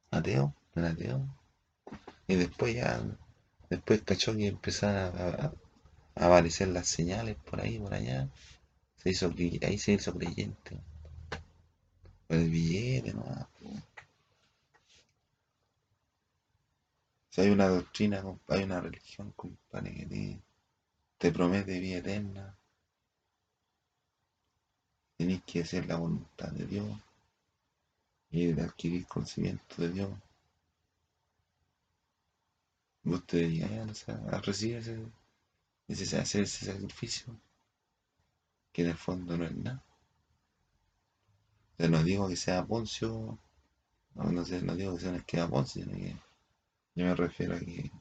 ateo, 0.09 0.55
no 0.73 0.81
era 0.81 0.91
ateo. 0.91 1.27
Y 2.27 2.35
después 2.35 2.73
ya, 2.75 2.99
después 3.69 4.01
cachó 4.01 4.35
que 4.35 4.47
empezaron 4.47 5.15
a, 5.19 5.53
aparecer 6.15 6.69
las 6.69 6.87
señales 6.87 7.35
por 7.35 7.61
ahí, 7.61 7.77
por 7.77 7.93
allá. 7.93 8.29
Se 8.97 9.11
hizo, 9.11 9.31
ahí 9.61 9.77
se 9.77 9.93
hizo 9.93 10.13
creyente. 10.13 10.79
El 12.29 12.49
billete, 12.49 13.13
no. 13.13 13.47
Si 17.35 17.41
hay 17.41 17.49
una 17.49 17.67
doctrina, 17.67 18.23
hay 18.47 18.63
una 18.63 18.79
religión, 18.79 19.33
compadre, 19.35 19.93
que 19.93 20.05
te, 20.05 20.41
te 21.17 21.31
promete 21.33 21.81
vida 21.81 21.97
eterna 21.97 22.57
Tenéis 25.17 25.43
que 25.43 25.61
hacer 25.61 25.85
la 25.85 25.97
voluntad 25.97 26.49
de 26.53 26.65
Dios 26.65 26.97
y 28.31 28.57
adquirir 28.57 29.05
conocimiento 29.05 29.81
de 29.81 29.89
Dios. 29.89 30.11
¿Vos 33.03 33.25
te 33.25 33.37
dedicas 33.37 34.07
a, 34.07 34.39
recibir 34.39 34.77
ese, 35.87 36.17
hacer 36.17 36.43
ese 36.43 36.65
sacrificio? 36.67 37.37
Que 38.71 38.83
en 38.83 38.89
el 38.91 38.97
fondo 38.97 39.37
no 39.37 39.43
es 39.43 39.55
nada. 39.57 39.83
O 41.79 41.87
no 41.89 42.01
digo 42.01 42.29
que 42.29 42.37
sea 42.37 42.65
Poncio, 42.65 43.37
no, 44.13 44.45
sé, 44.45 44.61
no 44.61 44.77
digo 44.77 44.93
que 44.95 45.01
sea 45.01 45.09
una 45.09 45.19
esquema 45.19 45.49
Poncio, 45.49 45.83
sino 45.83 45.97
que 45.97 46.15
yo 46.95 47.05
me 47.05 47.15
refiero 47.15 47.55
a 47.55 47.59
que 47.59 47.91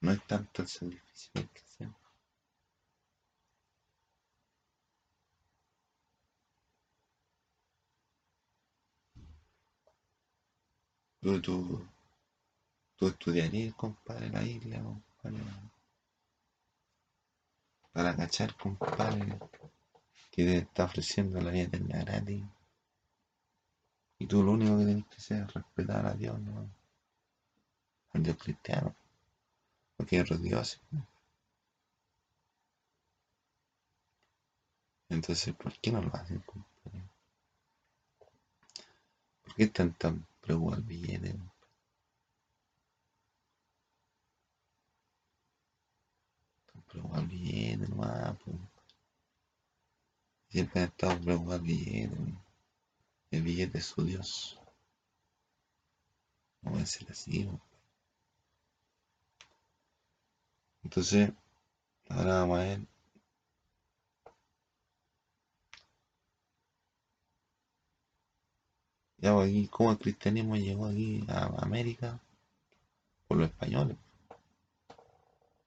no 0.00 0.12
es 0.12 0.26
tanto 0.26 0.62
el 0.62 0.68
sacrificio 0.68 1.32
que 1.52 1.60
hacemos. 1.60 1.96
Tú, 11.20 11.84
tú, 12.96 13.08
estudiarías, 13.08 13.74
compadre, 13.74 14.30
la 14.30 14.42
isla, 14.44 14.80
compadre. 14.80 15.44
Para 17.92 18.14
cachar, 18.14 18.56
compadre, 18.56 19.36
que 20.30 20.44
te 20.44 20.58
está 20.58 20.84
ofreciendo 20.84 21.40
la 21.40 21.50
vida 21.50 21.64
eterna 21.64 22.04
gratis. 22.04 22.44
Y 24.18 24.26
tú 24.26 24.42
lo 24.44 24.52
único 24.52 24.78
que 24.78 24.84
tienes 24.84 25.06
que 25.06 25.16
hacer 25.16 25.42
es 25.42 25.54
respetar 25.54 26.06
a 26.06 26.14
Dios, 26.14 26.38
¿no? 26.40 26.75
Al 28.16 28.22
Dios 28.22 28.38
cristiano. 28.38 28.96
Porque 29.94 30.16
hay 30.16 30.22
otros 30.22 30.40
dioses. 30.40 30.80
Entonces, 35.10 35.54
¿por 35.54 35.78
qué 35.80 35.92
no 35.92 36.00
lo 36.00 36.14
hacen? 36.16 36.40
¿Por 36.40 36.64
qué 39.54 39.64
están 39.64 39.92
tan 39.92 40.26
preocupados 40.40 40.86
billete? 40.86 41.28
Están 46.66 46.82
preocupados 46.88 47.24
el 47.24 47.28
billete 47.28 47.88
nomás. 47.88 48.36
Siempre 50.48 50.80
han 50.80 50.88
estado 50.88 51.20
preocupados 51.20 51.60
el 51.60 51.66
billete, 51.66 52.16
el 53.32 53.42
billete 53.42 53.76
es 53.76 53.84
su 53.84 54.02
Dios. 54.02 54.58
No 56.62 56.72
va 56.72 56.80
a 56.80 56.86
ser 56.86 57.10
así, 57.10 57.44
¿no? 57.44 57.65
Entonces, 60.86 61.32
ahora 62.08 62.34
vamos 62.40 62.60
a 62.60 62.62
ver. 62.62 62.80
Ya, 69.18 69.34
pues, 69.34 69.48
aquí, 69.48 69.66
¿cómo 69.68 69.90
el 69.90 69.98
cristianismo 69.98 70.56
llegó 70.56 70.86
aquí 70.86 71.24
a 71.28 71.46
América? 71.62 72.20
Por 73.26 73.38
los 73.38 73.48
españoles. 73.50 73.96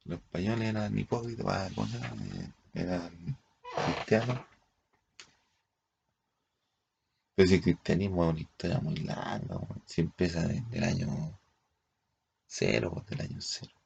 Los 0.06 0.20
españoles 0.20 0.70
eran 0.70 0.98
hipócritas, 0.98 1.72
eh, 1.72 2.52
eran 2.74 3.38
cristianos 3.86 4.40
pero 7.36 7.48
si 7.48 7.56
el 7.56 7.62
cristianismo 7.62 8.24
es 8.26 8.32
una 8.32 8.42
historia 8.42 8.80
muy 8.80 8.96
larga, 8.98 9.60
si 9.86 10.02
empieza 10.02 10.46
desde 10.46 10.78
el 10.78 10.84
año 10.84 11.40
cero, 12.48 13.06
del 13.10 13.22
año 13.22 13.38
cero. 13.40 13.79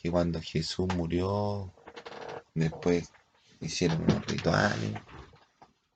Que 0.00 0.10
cuando 0.10 0.40
Jesús 0.40 0.86
murió, 0.94 1.72
después 2.54 3.12
hicieron 3.60 4.02
unos 4.02 4.24
rituales 4.26 4.92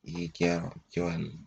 y 0.02 0.28
quedó, 0.30 0.72
el, 0.94 1.38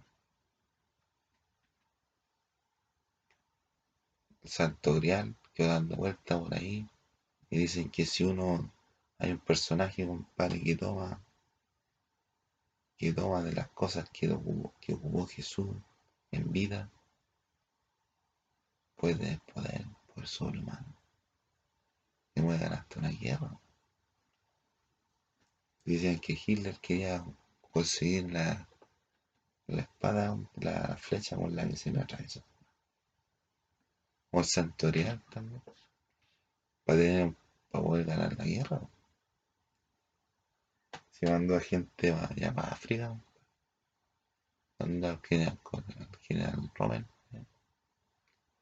Santo 4.46 4.96
Grial, 4.96 5.36
quedó 5.54 5.68
dando 5.70 5.98
vueltas 5.98 6.40
por 6.40 6.54
ahí. 6.54 6.88
Y 7.50 7.58
dicen 7.58 7.90
que 7.90 8.06
si 8.06 8.24
uno, 8.24 8.72
hay 9.18 9.32
un 9.32 9.40
personaje, 9.40 10.08
compadre, 10.08 10.62
que 10.62 10.76
toma 10.76 11.22
que 12.98 13.12
toma 13.14 13.44
de 13.44 13.52
las 13.52 13.68
cosas 13.70 14.10
que 14.10 14.32
ocupó, 14.32 15.28
Jesús 15.28 15.76
en 16.32 16.52
vida, 16.52 16.90
puede 18.96 19.40
poder, 19.54 19.86
poder 20.14 20.28
sobrehumano, 20.28 20.95
que 22.36 22.44
puede 22.44 22.66
hasta 22.66 23.00
una 23.00 23.10
guerra. 23.10 23.58
Dicen 25.86 26.20
que 26.20 26.38
Hitler 26.46 26.78
quería 26.82 27.26
conseguir 27.72 28.32
la, 28.32 28.68
la 29.68 29.82
espada, 29.82 30.38
la 30.56 30.98
flecha 30.98 31.38
con 31.38 31.56
la 31.56 31.68
que 31.68 31.78
se 31.78 31.92
me 31.92 32.02
atravesó. 32.02 32.44
O 34.32 34.44
santorial 34.44 35.24
también. 35.32 35.64
Para, 36.84 37.34
poder 37.72 38.06
ganar 38.06 38.38
la 38.38 38.46
guerra. 38.46 38.82
Se 41.12 41.30
mandó 41.32 41.56
a 41.56 41.62
gente 41.62 42.12
allá 42.12 42.54
para 42.54 42.70
África. 42.70 43.18
Mandó 44.80 45.08
al 45.08 45.22
general, 45.22 45.60
al 45.72 46.20
general 46.20 47.08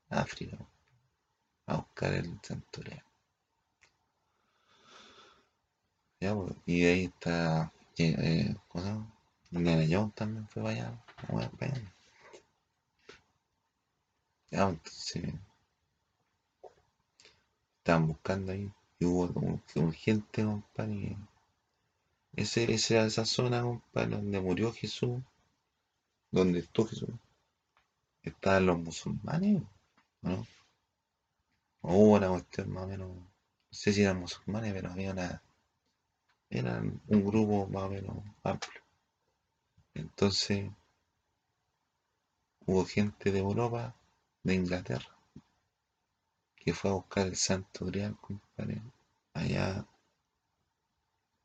África 0.09 0.57
a 1.65 1.77
buscar 1.77 2.13
el 2.13 2.39
santuario. 2.43 3.12
Pues, 6.31 6.55
y 6.65 6.85
ahí 6.85 7.03
está, 7.05 7.73
eh, 7.97 8.55
¿cómo 8.69 9.11
Indiana 9.51 10.11
también 10.15 10.47
fue 10.47 10.63
para 10.63 10.75
allá, 10.75 11.05
para 11.27 11.73
allá. 11.73 11.93
Ya, 14.51 14.69
pues, 14.69 15.15
estaban 17.77 18.07
buscando 18.07 18.53
ahí, 18.53 18.71
y 18.99 19.05
hubo 19.05 19.33
como 19.33 19.61
que 19.65 19.91
gente, 19.91 20.45
compadre, 20.45 21.17
ese, 22.37 22.73
esa, 22.73 23.05
esa 23.05 23.25
zona, 23.25 23.61
compadre, 23.61 24.11
donde 24.15 24.39
murió 24.39 24.71
Jesús, 24.71 25.21
donde 26.31 26.59
estuvo 26.59 26.87
Jesús, 26.87 27.09
estaban 28.21 28.65
los 28.65 28.79
musulmanes, 28.79 29.61
¿no? 30.21 30.47
O 31.81 31.95
hubo 31.97 32.13
una 32.15 32.29
cuestión 32.29 32.71
más 32.71 32.85
o 32.85 32.87
menos, 32.87 33.09
no 33.09 33.27
sé 33.71 33.91
si 33.91 34.03
eran 34.03 34.21
musulmanes, 34.21 34.73
pero 34.73 34.89
había 34.89 35.11
una, 35.11 35.41
eran 36.53 37.01
un 37.07 37.25
grupo 37.25 37.67
más 37.67 37.83
o 37.83 37.89
menos 37.89 38.17
amplio. 38.43 38.81
Entonces, 39.95 40.69
hubo 42.65 42.85
gente 42.85 43.31
de 43.31 43.39
Europa, 43.39 43.95
de 44.43 44.53
Inglaterra, 44.53 45.17
que 46.55 46.73
fue 46.73 46.91
a 46.91 46.93
buscar 46.93 47.25
el 47.27 47.35
Santo 47.35 47.85
Grial, 47.85 48.15
compadre, 48.21 48.81
allá 49.33 49.85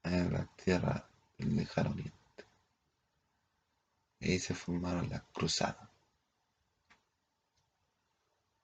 en 0.05 0.33
la 0.33 0.45
tierra 0.63 1.09
del 1.39 1.57
lejano 1.57 1.91
oriente. 1.91 2.45
Ahí 4.21 4.39
se 4.39 4.55
formaron 4.55 5.09
las 5.09 5.23
cruzadas. 5.33 5.89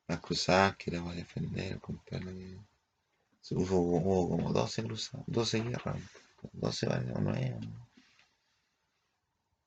Las 0.09 0.20
cruzadas 0.20 0.76
que 0.76 0.90
eran 0.90 1.04
para 1.04 1.16
defender, 1.16 1.80
comprarle. 1.80 2.59
Se 3.40 3.54
hubo, 3.54 3.78
hubo, 3.78 4.28
como 4.28 4.52
12 4.52 4.83
cruzadas, 4.83 5.24
12 5.26 5.61
guerras, 5.62 5.96
12 6.52 6.87
o 6.87 7.20
9. 7.20 7.61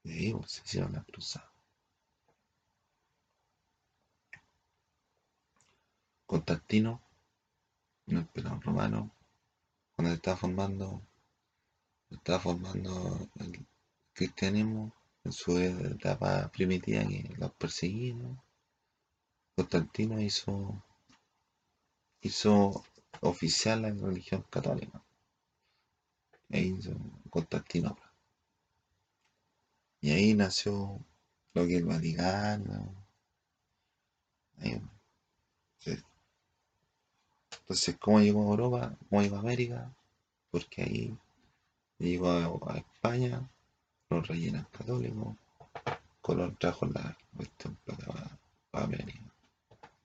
Y 0.04 0.12
ahí 0.12 0.34
pues, 0.34 0.52
se 0.52 0.62
hicieron 0.64 0.94
las 0.94 1.06
cruzadas. 1.06 1.50
Constantino, 6.26 7.02
el 8.08 8.18
emperador 8.18 8.64
romano, 8.64 9.12
cuando 9.96 10.14
estaba 10.14 10.38
formando 10.38 11.02
estaba 12.10 12.40
formando 12.40 13.30
el 13.40 13.66
cristianismo 14.14 14.94
en 15.24 15.32
su 15.34 15.58
etapa 15.60 16.50
primitiva 16.50 17.04
que 17.04 17.34
los 17.38 17.52
perseguían. 17.54 18.42
Constantino 19.56 20.22
hizo, 20.22 20.84
hizo 22.22 22.86
oficial 23.22 23.82
la 23.82 23.90
religión 23.90 24.46
católica. 24.50 25.04
E 26.50 26.62
hizo 26.62 26.92
Constantinopla. 27.30 28.12
Y 30.02 30.12
ahí 30.12 30.34
nació 30.34 31.00
lo 31.54 31.66
que 31.66 31.78
el 31.78 31.86
Vaticano. 31.86 32.94
Entonces, 37.52 37.98
¿cómo 38.00 38.20
llegó 38.22 38.44
a 38.44 38.50
Europa? 38.52 38.98
¿Cómo 39.10 39.22
llegó 39.22 39.36
a 39.38 39.40
América? 39.40 39.92
Porque 40.52 40.84
ahí 40.84 41.18
Llegó 42.00 42.30
a, 42.70 42.78
España, 42.78 43.50
los 44.10 44.28
reyes 44.28 44.54
católicos, 44.72 45.36
Colón 46.22 46.56
trajo 46.60 46.86
la 46.86 47.18
cuestión 47.36 47.76
para, 47.86 48.38
América, 48.72 49.20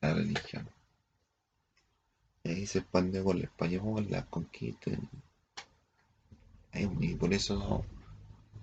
la 0.01 0.15
religión. 0.15 0.67
Y 2.45 2.51
ahí 2.51 2.67
se 2.67 2.79
expandió 2.79 3.23
con 3.23 3.37
el 3.37 3.45
español, 3.45 4.07
las 4.09 4.25
conquistas. 4.27 4.95
Y 4.95 5.32
por 7.19 7.33
eso 7.33 7.85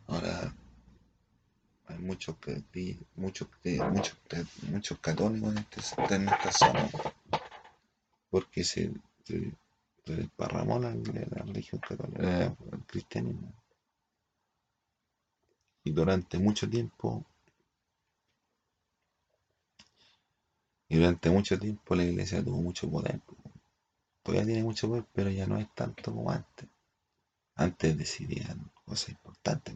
ahora 0.07 0.53
hay 1.87 1.97
muchos 1.99 2.35
muchos 3.15 3.47
muchos 3.91 4.17
muchos 4.71 4.99
católicos 4.99 5.51
en, 5.51 5.57
este, 5.57 6.15
en 6.15 6.29
esta 6.29 6.51
zona 6.51 6.89
porque 8.31 8.63
se 8.63 8.91
Estoy, 9.29 9.55
estoy 9.97 10.29
la, 10.37 11.43
religión 11.43 11.79
católica, 11.81 12.45
eh, 12.45 12.55
el 12.71 12.85
cristianismo. 12.85 13.53
Y 15.83 15.91
durante 15.91 16.39
mucho 16.39 16.67
tiempo, 16.67 17.25
y 20.87 20.97
durante 20.97 21.29
mucho 21.29 21.59
tiempo 21.59 21.95
la 21.95 22.05
iglesia 22.05 22.43
tuvo 22.43 22.59
mucho 22.59 22.89
poder. 22.89 23.21
Todavía 24.23 24.47
tiene 24.47 24.63
mucho 24.63 24.87
poder, 24.87 25.05
pero 25.13 25.29
ya 25.29 25.45
no 25.45 25.59
es 25.59 25.67
tanto 25.75 26.11
como 26.11 26.31
antes. 26.31 26.67
Antes 27.59 27.97
decidían 27.97 28.71
cosas 28.85 29.09
importantes. 29.09 29.75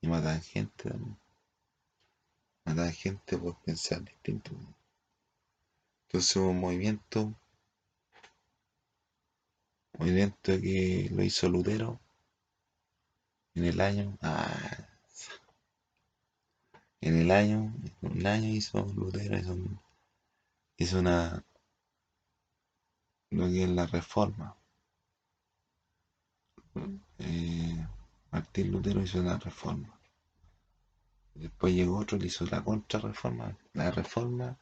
Y 0.00 0.06
mataban 0.06 0.40
gente 0.40 0.88
también. 0.88 1.18
Mataban 2.64 2.94
gente 2.94 3.36
por 3.36 3.54
pensar 3.60 4.02
distinto. 4.02 4.50
Entonces 6.06 6.34
hubo 6.36 6.48
un 6.48 6.60
movimiento, 6.60 7.34
movimiento 9.98 10.58
que 10.58 11.10
lo 11.12 11.22
hizo 11.22 11.50
Lutero 11.50 12.00
en 13.54 13.64
el 13.66 13.78
año, 13.82 14.16
ah, 14.22 14.88
en 17.02 17.20
el 17.20 17.30
año, 17.30 17.74
un 18.00 18.26
año 18.26 18.48
hizo 18.48 18.86
Lutero, 18.94 19.36
hizo, 19.36 19.54
hizo 20.78 20.98
una, 20.98 21.44
lo 23.28 23.48
que 23.48 23.64
es 23.64 23.68
la 23.68 23.86
reforma. 23.86 24.56
Eh, 27.18 27.86
Martín 28.30 28.72
Lutero 28.72 29.02
hizo 29.02 29.20
una 29.20 29.38
reforma. 29.38 29.98
Después 31.34 31.74
llegó 31.74 31.98
otro 31.98 32.18
y 32.18 32.26
hizo 32.26 32.44
la 32.46 32.62
contrarreforma. 32.62 33.56
La 33.74 33.90
reforma 33.90 34.58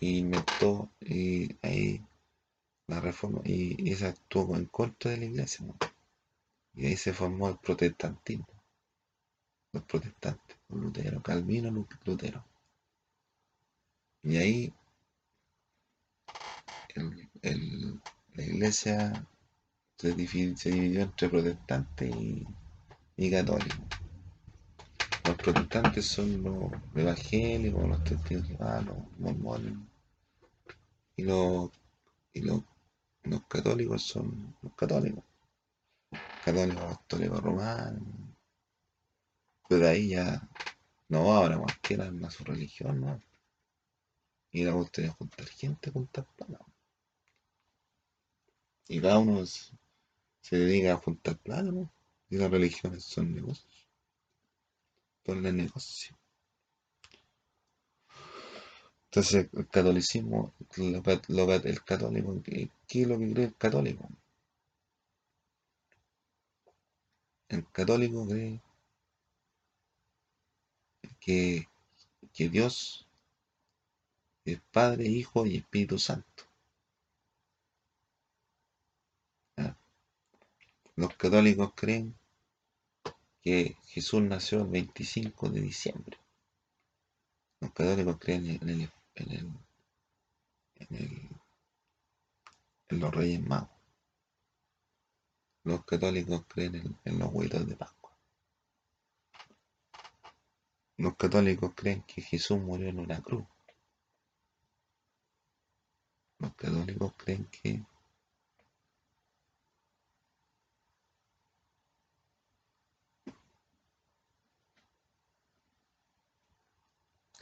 inventó 0.00 0.90
y 1.00 1.56
ahí 1.62 2.04
la 2.86 3.00
reforma 3.00 3.40
y 3.44 3.90
esa 3.90 4.08
actuó 4.08 4.56
en 4.56 4.66
contra 4.66 5.12
de 5.12 5.18
la 5.18 5.24
iglesia. 5.26 5.66
Y 6.74 6.86
ahí 6.86 6.96
se 6.96 7.12
formó 7.12 7.48
el 7.48 7.58
protestantismo. 7.58 8.46
Los 9.72 9.84
protestantes, 9.84 10.56
Lutero, 10.68 11.22
Calvino, 11.22 11.86
Lutero. 12.04 12.44
Y 14.22 14.36
ahí 14.36 14.74
la 18.34 18.42
iglesia 18.42 19.26
se 19.96 20.12
dividió, 20.12 21.02
entre 21.02 21.28
protestantes 21.28 22.14
y, 23.16 23.30
católicos. 23.30 23.78
Los 25.24 25.36
protestantes 25.36 26.04
son 26.04 26.42
los 26.42 26.72
evangélicos, 26.94 27.88
los 27.88 28.04
testigos 28.04 28.48
los 28.48 29.18
mormones. 29.18 29.74
Y 31.16 31.22
los, 31.22 31.70
y 32.32 32.40
los, 32.42 32.62
católicos 33.48 34.02
son 34.02 34.56
los 34.62 34.74
católicos. 34.74 35.24
Católicos 36.44 36.98
católicos 36.98 37.40
romanos. 37.40 38.02
Pero 39.68 39.88
ahí 39.88 40.08
ya 40.10 40.46
no 41.08 41.32
ahora 41.32 41.58
cualquiera 41.58 42.12
a 42.26 42.30
su 42.30 42.44
religión, 42.44 43.00
¿no? 43.00 43.20
Y 44.50 44.64
la 44.64 44.72
gustaría 44.72 45.10
juntar 45.12 45.46
gente, 45.46 45.90
juntar 45.90 46.26
plata. 46.36 46.64
Y 48.88 49.00
cada 49.00 49.18
uno 49.18 49.40
se 50.44 50.56
dedica 50.56 50.92
a 50.92 50.98
juntar 50.98 51.38
plata. 51.38 51.72
Y 52.28 52.36
las 52.36 52.50
religiones 52.50 53.04
son 53.04 53.34
negocios. 53.34 53.88
Por 55.22 55.38
el 55.38 55.56
negocio. 55.56 56.14
Entonces, 59.06 59.48
el 59.54 59.68
catolicismo, 59.68 60.52
el 60.76 61.82
católico, 61.84 62.42
¿qué, 62.42 62.68
es 62.88 63.08
lo 63.08 63.18
que 63.18 63.32
cree 63.32 63.46
el 63.46 63.56
católico? 63.56 64.06
El 67.48 67.64
católico 67.70 68.26
cree 68.26 68.60
que, 71.20 71.68
que 72.34 72.48
Dios 72.50 73.06
es 74.44 74.60
Padre, 74.72 75.06
Hijo 75.06 75.46
y 75.46 75.56
Espíritu 75.56 75.98
Santo. 75.98 76.44
Los 80.96 81.16
católicos 81.16 81.72
creen 81.74 82.16
que 83.42 83.76
Jesús 83.88 84.22
nació 84.22 84.62
el 84.62 84.68
25 84.68 85.48
de 85.48 85.60
diciembre. 85.60 86.18
Los 87.60 87.72
católicos 87.72 88.16
creen 88.20 88.46
en, 88.46 88.68
el, 88.68 88.92
en, 89.16 89.32
el, 89.32 89.52
en, 92.88 93.00
los 93.00 93.12
Reyes 93.12 93.40
Magos. 93.42 93.70
Los 95.64 95.84
católicos 95.84 96.44
creen 96.46 96.96
en, 97.04 97.18
los 97.18 97.32
huevos 97.32 97.66
de 97.66 97.76
Pascua. 97.76 98.16
Los 100.96 101.16
católicos 101.16 101.72
creen 101.74 102.02
que 102.02 102.22
Jesús 102.22 102.60
murió 102.60 102.88
en 102.88 103.00
una 103.00 103.20
cruz. 103.20 103.44
Los 106.38 106.54
católicos 106.54 107.12
creen 107.16 107.46
que 107.46 107.82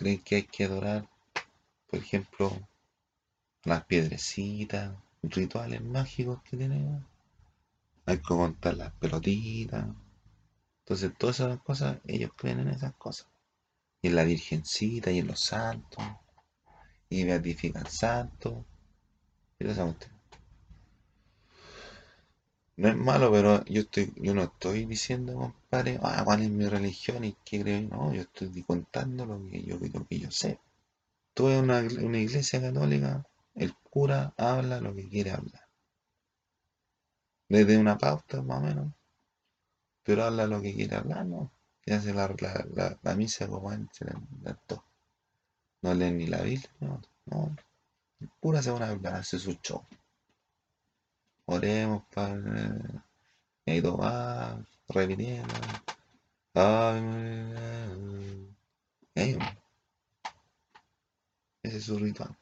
creen 0.02 0.18
que 0.18 0.36
hay 0.36 0.42
que 0.42 0.64
adorar, 0.64 1.08
por 1.88 2.00
ejemplo, 2.00 2.50
las 3.62 3.84
piedrecitas, 3.84 4.96
rituales 5.22 5.80
mágicos 5.80 6.42
que 6.42 6.56
tenemos. 6.56 7.04
Hay 8.06 8.16
que 8.16 8.22
contar 8.22 8.76
las 8.76 8.92
pelotitas. 8.94 9.86
Entonces, 10.80 11.12
todas 11.16 11.38
esas 11.38 11.60
cosas, 11.60 11.98
ellos 12.04 12.32
creen 12.36 12.60
en 12.60 12.70
esas 12.70 12.94
cosas. 12.94 13.28
Y 14.02 14.08
en 14.08 14.16
la 14.16 14.24
virgencita 14.24 15.12
y 15.12 15.20
en 15.20 15.28
los 15.28 15.38
santos. 15.38 16.02
Y 17.08 17.22
beatifican 17.22 17.86
santos. 17.88 18.64
Y 19.60 19.68
eso 19.68 19.94
no 22.76 22.88
es 22.88 22.96
malo, 22.96 23.30
pero 23.30 23.64
yo 23.66 23.82
estoy, 23.82 24.12
yo 24.16 24.34
no 24.34 24.42
estoy 24.42 24.86
diciendo, 24.86 25.54
compadre, 25.72 25.98
ah, 26.02 26.22
cuál 26.24 26.42
es 26.42 26.50
mi 26.50 26.68
religión 26.68 27.24
y 27.24 27.32
qué 27.44 27.62
creo. 27.62 27.88
No, 27.88 28.12
yo 28.12 28.22
estoy 28.22 28.62
contando 28.62 29.24
lo 29.24 29.42
que 29.48 29.62
yo, 29.62 29.78
lo 29.78 30.06
que 30.06 30.18
yo 30.18 30.30
sé. 30.30 30.60
Tú 31.34 31.48
en 31.48 31.64
una, 31.64 31.80
una 31.80 32.18
iglesia 32.18 32.60
católica, 32.60 33.24
el 33.54 33.74
cura 33.76 34.34
habla 34.36 34.80
lo 34.80 34.94
que 34.94 35.08
quiere 35.08 35.30
hablar. 35.30 35.66
Desde 37.48 37.78
una 37.78 37.96
pauta, 37.96 38.42
más 38.42 38.58
o 38.58 38.66
menos. 38.66 38.92
Pero 40.02 40.24
habla 40.24 40.46
lo 40.46 40.60
que 40.60 40.74
quiere 40.74 40.96
hablar, 40.96 41.24
¿no? 41.24 41.50
Y 41.86 41.92
hace 41.92 42.12
la, 42.12 42.28
la, 42.74 42.98
la, 43.02 43.14
misa 43.14 43.48
como 43.48 43.70
antes, 43.70 44.08
No 45.80 45.94
lee 45.94 46.10
ni 46.10 46.26
la 46.26 46.42
Biblia, 46.42 46.70
no. 47.26 47.56
El 48.20 48.30
cura 48.40 48.62
se 48.62 48.70
va 48.70 48.84
a 48.84 48.90
hablar, 48.90 49.14
hace 49.14 49.38
su 49.38 49.54
show. 49.62 49.82
Oremos, 51.46 52.04
Padre. 52.14 53.02
Y 53.64 53.80
repitiendo. 54.88 55.54
Ese 61.62 61.76
es 61.76 61.84
su 61.84 61.98
ritual. 61.98 62.36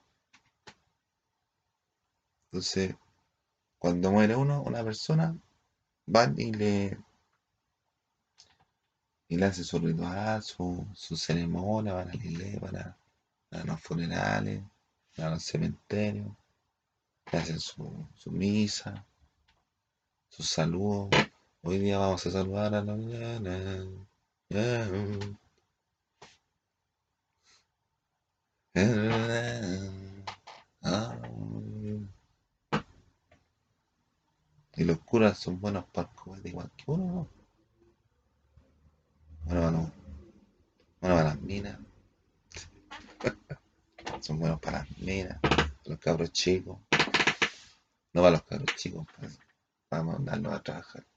Entonces, 2.47 2.95
cuando 3.79 4.11
muere 4.11 4.35
uno, 4.37 4.63
una 4.63 4.83
persona, 4.83 5.37
van 6.07 6.35
y 6.39 6.53
le 6.53 6.99
y 9.31 9.37
le 9.37 9.47
hace 9.47 9.63
su 9.63 9.79
ritual, 9.79 10.43
su, 10.43 10.85
su 10.93 11.17
ceremonia, 11.17 11.93
van 11.93 12.09
a 12.09 12.15
la 12.15 12.17
iglesia, 12.17 12.59
van 12.61 12.77
a, 12.77 13.65
los 13.65 13.81
funerales, 13.81 14.61
van 15.17 15.29
a 15.29 15.31
los 15.31 15.45
cementerios, 15.45 16.27
hacen 17.27 17.61
su, 17.61 18.09
su 18.13 18.33
misa, 18.33 19.07
su 20.29 20.43
saludo. 20.43 21.11
Hoy 21.63 21.79
día 21.79 21.99
vamos 21.99 22.27
a 22.27 22.31
saludar 22.31 22.75
a 22.75 22.83
la 22.83 22.83
mañana. 22.83 23.85
Y 34.77 34.85
los 34.85 34.99
curas 35.01 35.39
son 35.39 35.61
buenos 35.61 35.85
para 35.93 36.09
el 36.35 36.47
igual 36.47 36.71
que 36.77 36.85
uno, 36.87 37.05
¿no? 37.05 37.29
Bueno, 39.45 39.61
bueno, 39.61 39.93
bueno 41.01 41.17
para 41.17 41.25
las 41.25 41.41
minas. 41.43 41.79
son 44.21 44.39
buenos 44.39 44.61
para 44.61 44.79
las 44.79 44.99
minas, 44.99 45.39
los 45.85 45.99
cabros 45.99 46.33
chicos. 46.33 46.79
No 48.15 48.23
va 48.23 48.31
los 48.31 48.43
carros 48.45 48.75
chicos, 48.77 49.07
pues, 49.19 49.39
vamos 49.91 50.15
a 50.15 50.19
mandarlos 50.19 50.55
a 50.55 50.63
trabajar. 50.63 51.10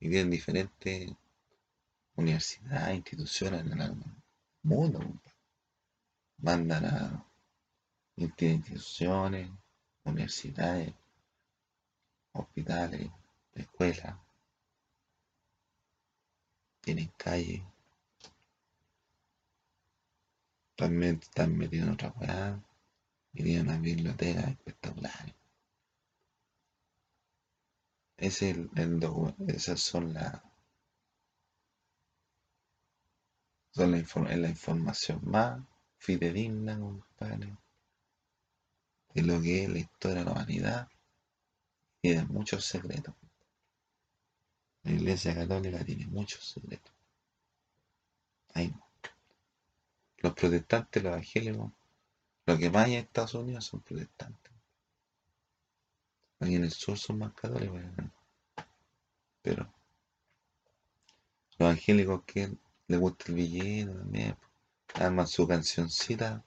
Y, 0.00 0.08
tienen 0.10 0.30
diferentes 0.30 1.10
universidades, 2.16 2.96
instituciones 2.96 3.60
en 3.70 3.80
el 3.80 3.94
mundo. 4.62 5.00
Mandan 6.38 6.84
a, 6.84 7.26
instituciones, 8.16 9.50
universidades, 10.04 10.92
hospitales, 12.32 13.10
escuelas, 13.54 14.16
tienen 16.80 17.10
calles. 17.16 17.62
También 20.76 21.18
están 21.20 21.56
metidos 21.56 21.88
en 21.88 21.94
otra 21.94 22.14
weá. 22.20 22.62
Y 23.32 23.42
tienen 23.42 23.68
una 23.68 23.78
biblioteca 23.78 24.40
espectacular. 24.42 25.35
Es 28.18 28.42
el, 28.42 28.70
el 28.76 29.00
esas 29.48 29.80
son 29.80 30.14
las 30.14 30.40
son 33.74 33.92
la, 33.92 34.36
la 34.36 34.48
información 34.48 35.20
más 35.24 35.60
fidedigna, 35.98 36.78
compadre, 36.78 37.56
de 39.12 39.22
lo 39.22 39.40
que 39.42 39.64
es 39.64 39.70
la 39.70 39.78
historia 39.78 40.18
de 40.20 40.24
la 40.24 40.32
humanidad 40.32 40.88
y 42.00 42.14
de 42.14 42.24
muchos 42.24 42.64
secretos. 42.64 43.14
La 44.84 44.92
Iglesia 44.92 45.34
Católica 45.34 45.84
tiene 45.84 46.06
muchos 46.06 46.48
secretos. 46.48 46.92
Hay 48.54 48.72
los 50.18 50.32
protestantes, 50.32 51.02
los 51.02 51.12
evangélicos, 51.12 51.72
lo 52.46 52.56
que 52.56 52.70
más 52.70 52.86
hay 52.86 52.94
en 52.94 53.04
Estados 53.04 53.34
Unidos 53.34 53.64
son 53.66 53.80
protestantes. 53.80 54.55
Aquí 56.40 56.54
en 56.54 56.64
el 56.64 56.70
sur 56.70 56.98
son 56.98 57.18
más 57.18 57.32
católicos. 57.34 57.80
Pero 59.42 59.72
los 61.58 61.60
evangélicos 61.60 62.24
que 62.24 62.56
les 62.88 63.00
gusta 63.00 63.24
el 63.28 63.34
billete 63.34 63.92
también, 63.92 64.36
arman 64.94 65.26
su 65.26 65.46
cancioncita 65.48 66.44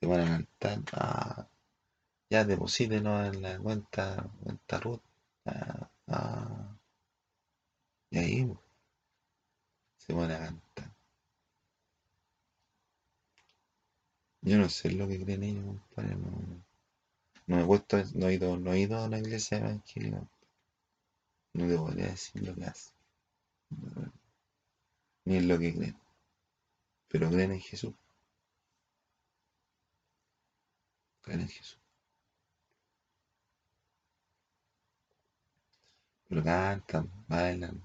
que 0.00 0.06
van 0.06 0.20
a 0.20 0.46
cantar. 0.58 0.82
Ah, 0.92 1.48
ya 2.30 2.44
deposítenos 2.44 3.34
en 3.34 3.42
la 3.42 3.58
cuenta, 3.58 4.30
cuenta 4.42 4.80
Ruth. 4.80 5.02
Ah, 5.46 5.90
ah. 6.08 6.76
Y 8.10 8.18
ahí 8.18 8.52
se 9.98 10.12
van 10.12 10.30
a 10.30 10.38
cantar. 10.38 10.92
Yo 14.42 14.56
no 14.58 14.68
sé 14.68 14.90
lo 14.92 15.06
que 15.08 15.22
creen 15.22 15.42
ellos, 15.42 15.64
compadre. 15.64 16.16
No 17.48 17.58
he 17.60 17.64
puesto, 17.64 17.96
no 18.14 18.28
he 18.28 18.34
ido, 18.34 18.56
no 18.58 18.72
he 18.72 18.80
ido 18.80 18.98
a 18.98 19.06
una 19.06 19.18
iglesia 19.18 19.58
evangélica. 19.58 20.20
No 21.54 21.66
te 21.66 21.76
podría 21.76 22.06
decir 22.08 22.46
lo 22.46 22.54
que 22.54 22.64
hace. 22.66 22.90
Ni 25.24 25.36
en 25.36 25.48
lo 25.48 25.58
que 25.58 25.74
creen. 25.74 25.98
Pero 27.08 27.30
creen 27.30 27.52
en 27.52 27.60
Jesús. 27.60 27.94
Creen 31.22 31.40
en 31.40 31.48
Jesús. 31.48 31.78
Pero 36.28 36.44
cantan, 36.44 37.10
bailan. 37.28 37.82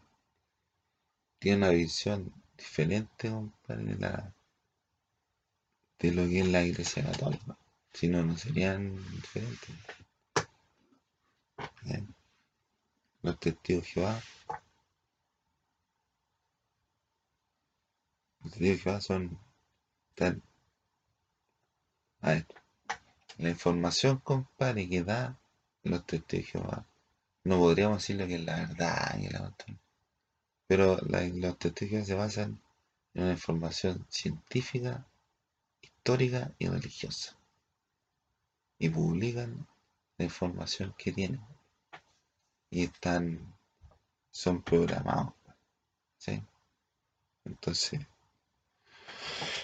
Tienen 1.40 1.64
una 1.64 1.70
visión 1.70 2.34
diferente, 2.58 3.30
compadre, 3.30 3.96
la, 3.98 4.34
de 6.00 6.12
lo 6.12 6.24
que 6.24 6.42
es 6.42 6.48
la 6.50 6.64
iglesia 6.64 7.04
católica. 7.04 7.58
Si 7.94 8.08
no, 8.08 8.24
no 8.24 8.36
serían 8.38 8.96
diferentes. 9.12 9.76
Los 13.22 13.40
testigos 13.40 13.84
de 13.84 13.90
Jehová. 13.90 14.22
Los 18.42 18.52
testigos 18.52 18.78
de 18.78 18.84
Jehová 18.84 19.02
son 19.02 19.40
tan. 20.16 20.42
A 22.22 22.32
ver, 22.32 22.48
la 23.38 23.50
información, 23.50 24.18
compadre, 24.18 24.90
que 24.90 25.04
da 25.04 25.38
los 25.84 26.06
testigos 26.06 26.46
de 26.46 26.52
Jehová. 26.52 26.86
No 27.44 27.60
podríamos 27.60 28.00
decir 28.00 28.16
lo 28.16 28.26
que 28.26 28.36
es 28.36 28.44
la 28.44 28.56
verdad 28.56 29.20
y 29.20 29.30
la 29.30 29.54
Pero 30.68 30.98
los 31.02 31.60
testigos 31.60 32.08
se 32.08 32.16
basan 32.16 32.60
en 33.14 33.24
una 33.24 33.34
información 33.34 34.06
científica 34.10 35.06
histórica 35.82 36.52
y 36.58 36.68
religiosa. 36.68 37.38
Y 38.84 38.90
publican 38.90 39.66
la 40.18 40.26
información 40.26 40.94
que 40.98 41.14
tienen. 41.14 41.42
Y 42.70 42.84
están, 42.84 43.56
son 44.30 44.62
programados. 44.62 45.34
¿sí? 46.18 46.44
Entonces, 47.46 48.02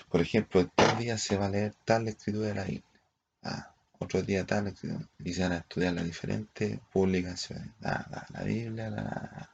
por 0.07 0.22
ejemplo, 0.22 0.65
tal 0.70 0.99
día 0.99 1.17
se 1.17 1.36
va 1.36 1.47
a 1.47 1.49
leer 1.49 1.76
tal 1.84 2.07
escritura 2.07 2.47
de 2.47 2.55
la 2.55 2.63
Biblia. 2.63 3.01
Ah, 3.43 3.76
otro 3.99 4.22
día 4.22 4.45
tal 4.45 4.67
escritura. 4.67 5.05
Y 5.20 5.34
se 5.34 5.41
van 5.41 5.51
a 5.51 5.57
estudiar 5.57 5.95
las 5.95 6.05
diferentes 6.05 6.80
publicaciones. 6.93 7.74
Ah, 7.84 8.26
la 8.30 8.43
Biblia, 8.43 8.89
la, 8.89 9.49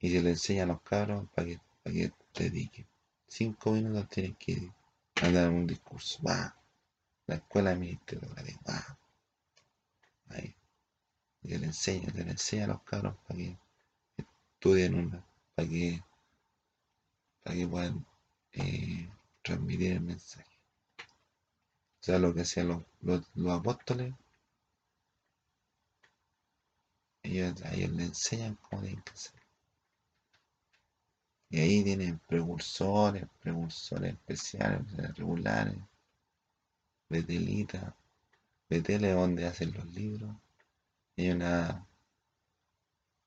y 0.00 0.10
se 0.10 0.22
le 0.22 0.30
enseña 0.30 0.62
a 0.62 0.66
los 0.66 0.80
cabros 0.80 1.28
para 1.34 1.48
que, 1.48 1.60
para 1.82 1.94
que 1.94 2.12
dediquen. 2.34 2.86
Cinco 3.28 3.72
minutos 3.72 4.08
tienen 4.08 4.36
que 4.36 4.72
a 5.20 5.30
dar 5.30 5.50
un 5.50 5.66
discurso. 5.66 6.22
Va. 6.22 6.56
La 7.26 7.36
escuela 7.36 7.70
de 7.70 7.76
ministerio 7.76 8.28
Va. 8.68 8.98
Ahí. 10.28 10.54
Y 11.42 11.56
le 11.58 11.66
enseña, 11.66 12.12
le 12.12 12.22
enseña 12.22 12.64
a 12.64 12.68
los 12.68 12.82
cabros 12.82 13.16
para 13.26 13.38
que 13.38 13.58
estudien 14.16 14.94
una, 14.94 15.24
para 15.54 15.68
que, 15.68 16.02
para 17.42 17.56
que 17.56 17.66
puedan 17.66 18.06
eh, 18.52 19.08
transmitir 19.42 19.92
el 19.92 20.00
mensaje. 20.00 20.56
O 20.98 22.04
sea, 22.06 22.18
lo 22.18 22.34
que 22.34 22.42
hacían 22.42 22.68
los, 22.68 22.82
los, 23.34 23.58
apóstoles, 23.58 24.14
ellos, 27.22 27.62
a 27.62 27.74
ellos 27.74 27.90
les 27.90 28.08
enseñan 28.08 28.54
cómo 28.56 28.82
tienen 28.82 29.02
que 29.02 29.12
hacer. 29.12 29.42
Y 31.50 31.60
ahí 31.60 31.84
tienen 31.84 32.18
precursores, 32.20 33.24
precursores 33.40 34.14
especiales, 34.14 35.16
regulares, 35.16 35.76
Betelita, 37.08 37.94
Betele 38.68 39.12
donde 39.12 39.46
hacen 39.46 39.72
los 39.72 39.86
libros. 39.94 40.34
Hay 41.16 41.30
una 41.30 41.86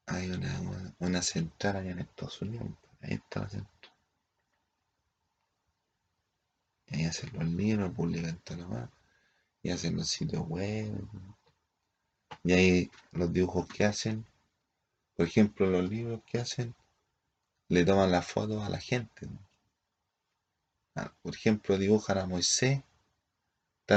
hay 0.06 0.32
una, 0.32 0.96
una, 1.00 1.22
central 1.22 1.78
allá 1.78 1.92
en 1.92 2.00
Estados 2.00 2.42
Unidos, 2.42 2.68
ahí 3.02 3.14
está 3.14 3.42
la 3.42 3.50
central. 3.50 3.94
Ahí 6.92 7.06
hacen 7.06 7.30
los 7.34 7.48
libros, 7.48 7.94
publican 7.94 8.40
todo 8.40 8.58
lo 8.58 8.68
más, 8.70 8.90
y 9.62 9.70
hacen 9.70 9.96
los 9.96 10.10
sitios 10.10 10.48
web. 10.48 10.92
Y 12.44 12.54
ahí 12.54 12.92
los 13.12 13.32
dibujos 13.32 13.68
que 13.68 13.86
hacen, 13.86 14.26
por 15.16 15.28
ejemplo, 15.28 15.68
los 15.68 15.88
libros 15.88 16.22
que 16.26 16.40
hacen, 16.40 16.74
le 17.68 17.86
toman 17.86 18.12
las 18.12 18.26
fotos 18.26 18.64
a 18.64 18.70
la 18.70 18.80
gente. 18.80 19.28
Ah, 20.96 21.14
por 21.22 21.36
ejemplo, 21.36 21.78
dibujan 21.78 22.18
a 22.18 22.26
Moisés, 22.26 22.82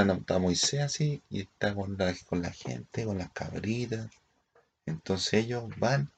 está, 0.01 0.39
Moisés 0.39 0.81
así 0.81 1.21
y 1.29 1.41
está 1.41 1.75
con 1.75 1.97
la, 1.97 2.15
con 2.25 2.41
la 2.41 2.51
gente, 2.51 3.05
con 3.05 3.17
las 3.19 3.31
cabritas. 3.31 4.09
Entonces 4.85 5.33
ellos 5.45 5.65
van 5.77 6.11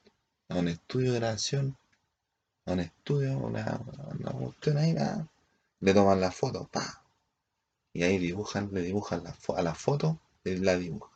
a 0.48 0.56
un 0.56 0.70
estudio 0.70 1.14
de 1.14 1.20
grabación, 1.20 1.78
a 2.66 2.74
un 2.74 2.80
estudio, 2.80 3.38
una, 3.38 3.82
una 4.20 4.82
ahí, 4.82 4.96
le 5.82 5.94
toman 5.94 6.22
la 6.22 6.32
foto, 6.32 6.68
pa. 6.72 7.04
Y 7.94 8.04
ahí 8.04 8.18
dibujan, 8.18 8.70
le 8.74 8.82
dibujan 8.82 9.24
la, 9.24 9.36
a 9.56 9.62
la 9.62 9.76
foto, 9.76 10.20
la 10.44 10.78
dibujan. 10.78 11.16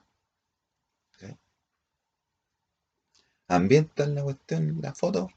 Ambientan 3.48 4.14
la 4.14 4.24
cuestión, 4.24 4.80
la 4.82 4.94
foto, 4.94 5.30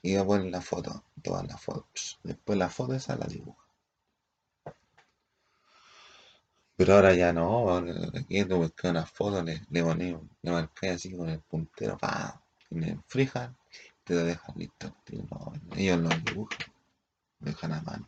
y 0.00 0.16
a 0.16 0.24
poner 0.24 0.50
la 0.50 0.62
foto, 0.62 1.04
todas 1.22 1.46
las 1.46 1.60
fotos. 1.60 2.18
Después 2.22 2.58
la 2.58 2.70
foto 2.70 2.94
esa 2.94 3.16
la 3.16 3.26
dibuja. 3.26 3.63
Pero 6.76 6.94
ahora 6.94 7.12
ya 7.14 7.32
no, 7.32 7.76
aquí 7.76 8.44
tú 8.44 8.56
buscas 8.58 8.92
una 8.92 9.04
foto, 9.06 9.42
le, 9.42 9.62
le 9.70 9.82
pones, 9.82 10.14
le 10.42 10.50
marcas 10.52 10.90
así 10.96 11.10
con 11.16 11.28
el 11.28 11.40
puntero, 11.40 11.98
pa, 11.98 12.40
y 12.70 12.78
le 12.78 12.90
enfrijan, 12.90 13.56
te 14.04 14.14
lo 14.14 14.22
dejan 14.24 14.54
listo. 14.56 14.94
ellos 15.76 15.98
lo 15.98 16.08
dibujan, 16.10 16.72
lo 17.40 17.46
dejan 17.50 17.72
a 17.74 17.82
mano. 17.82 18.06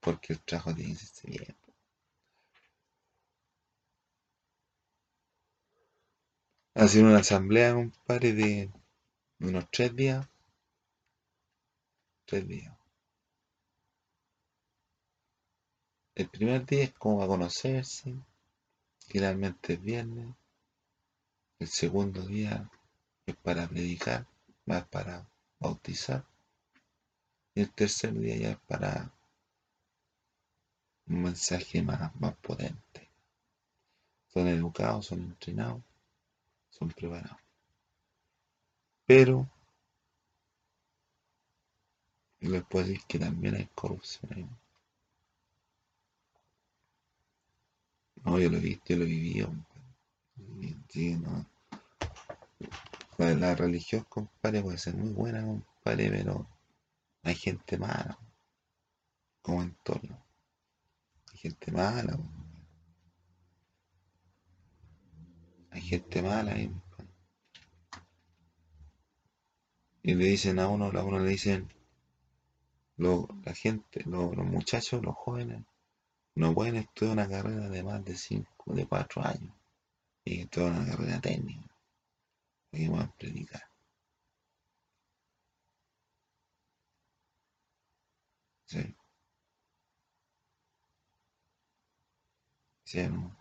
Porque 0.00 0.32
el 0.32 0.40
trabajo 0.40 0.74
tiene 0.74 0.94
que 0.94 1.06
ser 1.06 1.30
bien. 1.30 1.56
Ha 6.76 6.88
sido 6.88 7.08
una 7.08 7.18
asamblea, 7.18 7.74
compadre, 7.74 8.32
de 8.32 8.70
unos 9.40 9.70
tres 9.70 9.96
días 9.96 10.28
tres 12.26 12.46
días. 12.46 12.77
El 16.18 16.28
primer 16.28 16.66
día 16.66 16.82
es 16.82 16.92
como 16.94 17.22
a 17.22 17.28
conocerse, 17.28 18.12
finalmente 19.06 19.74
es 19.74 19.80
viernes. 19.80 20.34
El 21.60 21.68
segundo 21.68 22.22
día 22.26 22.68
es 23.24 23.36
para 23.36 23.68
predicar, 23.68 24.26
más 24.66 24.84
para 24.88 25.30
bautizar. 25.60 26.24
Y 27.54 27.60
el 27.60 27.72
tercer 27.72 28.14
día 28.14 28.36
ya 28.36 28.50
es 28.50 28.58
para 28.66 29.12
un 31.06 31.22
mensaje 31.22 31.82
más, 31.82 32.12
más 32.16 32.34
potente. 32.38 33.08
Son 34.26 34.48
educados, 34.48 35.06
son 35.06 35.20
entrenados, 35.20 35.84
son 36.70 36.88
preparados. 36.88 37.38
Pero 39.06 39.48
les 42.40 42.64
puedo 42.64 42.86
decir 42.86 43.04
que 43.06 43.20
también 43.20 43.54
hay 43.54 43.66
corrupción 43.66 44.32
ahí. 44.34 44.48
No, 48.24 48.38
yo 48.38 48.50
lo 48.50 48.56
he 48.58 48.60
visto, 48.60 48.84
yo 48.88 48.96
lo 48.96 49.04
he 49.04 49.06
vivido. 49.06 49.52
Sí, 50.88 51.14
no. 51.14 51.46
La 53.18 53.54
religión, 53.54 54.04
compadre, 54.08 54.62
puede 54.62 54.78
ser 54.78 54.94
muy 54.94 55.10
buena, 55.12 55.44
compadre, 55.44 56.10
pero 56.10 56.46
hay 57.22 57.34
gente 57.34 57.76
mala. 57.78 58.18
Como 59.42 59.62
en 59.62 59.76
todo. 59.82 60.00
Hay 61.32 61.38
gente 61.38 61.72
mala. 61.72 62.18
Hay 65.70 65.80
gente 65.80 66.22
mala. 66.22 66.56
Y 70.02 70.14
le 70.14 70.24
dicen 70.24 70.58
a 70.58 70.68
uno, 70.68 70.86
a 70.86 71.04
uno 71.04 71.18
le 71.18 71.30
dicen, 71.30 71.68
la 72.96 73.54
gente, 73.54 74.02
los 74.06 74.36
muchachos, 74.36 75.02
los 75.04 75.14
jóvenes, 75.14 75.64
no 76.38 76.54
pueden 76.54 76.76
estudiar 76.76 77.14
una 77.14 77.28
carrera 77.28 77.68
de 77.68 77.82
más 77.82 78.04
de 78.04 78.16
5, 78.16 78.72
de 78.74 78.86
4 78.86 79.22
años. 79.24 79.54
Y 80.24 80.46
toda 80.46 80.70
una 80.70 80.86
carrera 80.86 81.20
técnica. 81.20 81.68
Aquí 82.72 82.88
vamos 82.88 83.04
a 83.04 83.12
predicar. 83.16 83.62
Sí. 88.66 88.94
Sí, 92.84 93.02
¿no? 93.08 93.36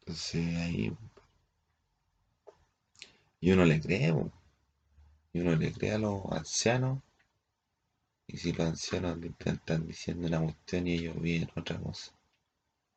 Entonces 0.00 0.56
ahí. 0.56 0.96
Y 3.40 3.50
uno 3.52 3.64
le 3.64 3.80
cree, 3.80 4.14
y 5.32 5.40
uno 5.40 5.56
le 5.56 5.72
cree 5.72 5.92
a 5.94 5.98
los 5.98 6.24
ancianos 6.30 7.02
y 8.32 8.38
si 8.38 8.52
los 8.52 8.66
ancianos 8.66 9.18
le 9.18 9.34
están 9.44 9.86
diciendo 9.86 10.26
una 10.26 10.40
cuestión 10.40 10.86
y 10.86 10.94
ellos 10.94 11.20
viven 11.20 11.50
otra 11.54 11.78
cosa. 11.78 12.12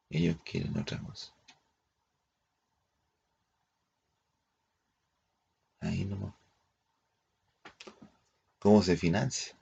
Ellos 0.09 0.38
quieren 0.45 0.77
otra 0.77 0.97
cosa. 1.01 1.33
Ahí 5.81 6.05
nomás. 6.05 6.33
¿Cómo 8.59 8.81
se 8.81 8.95
financia? 8.95 9.53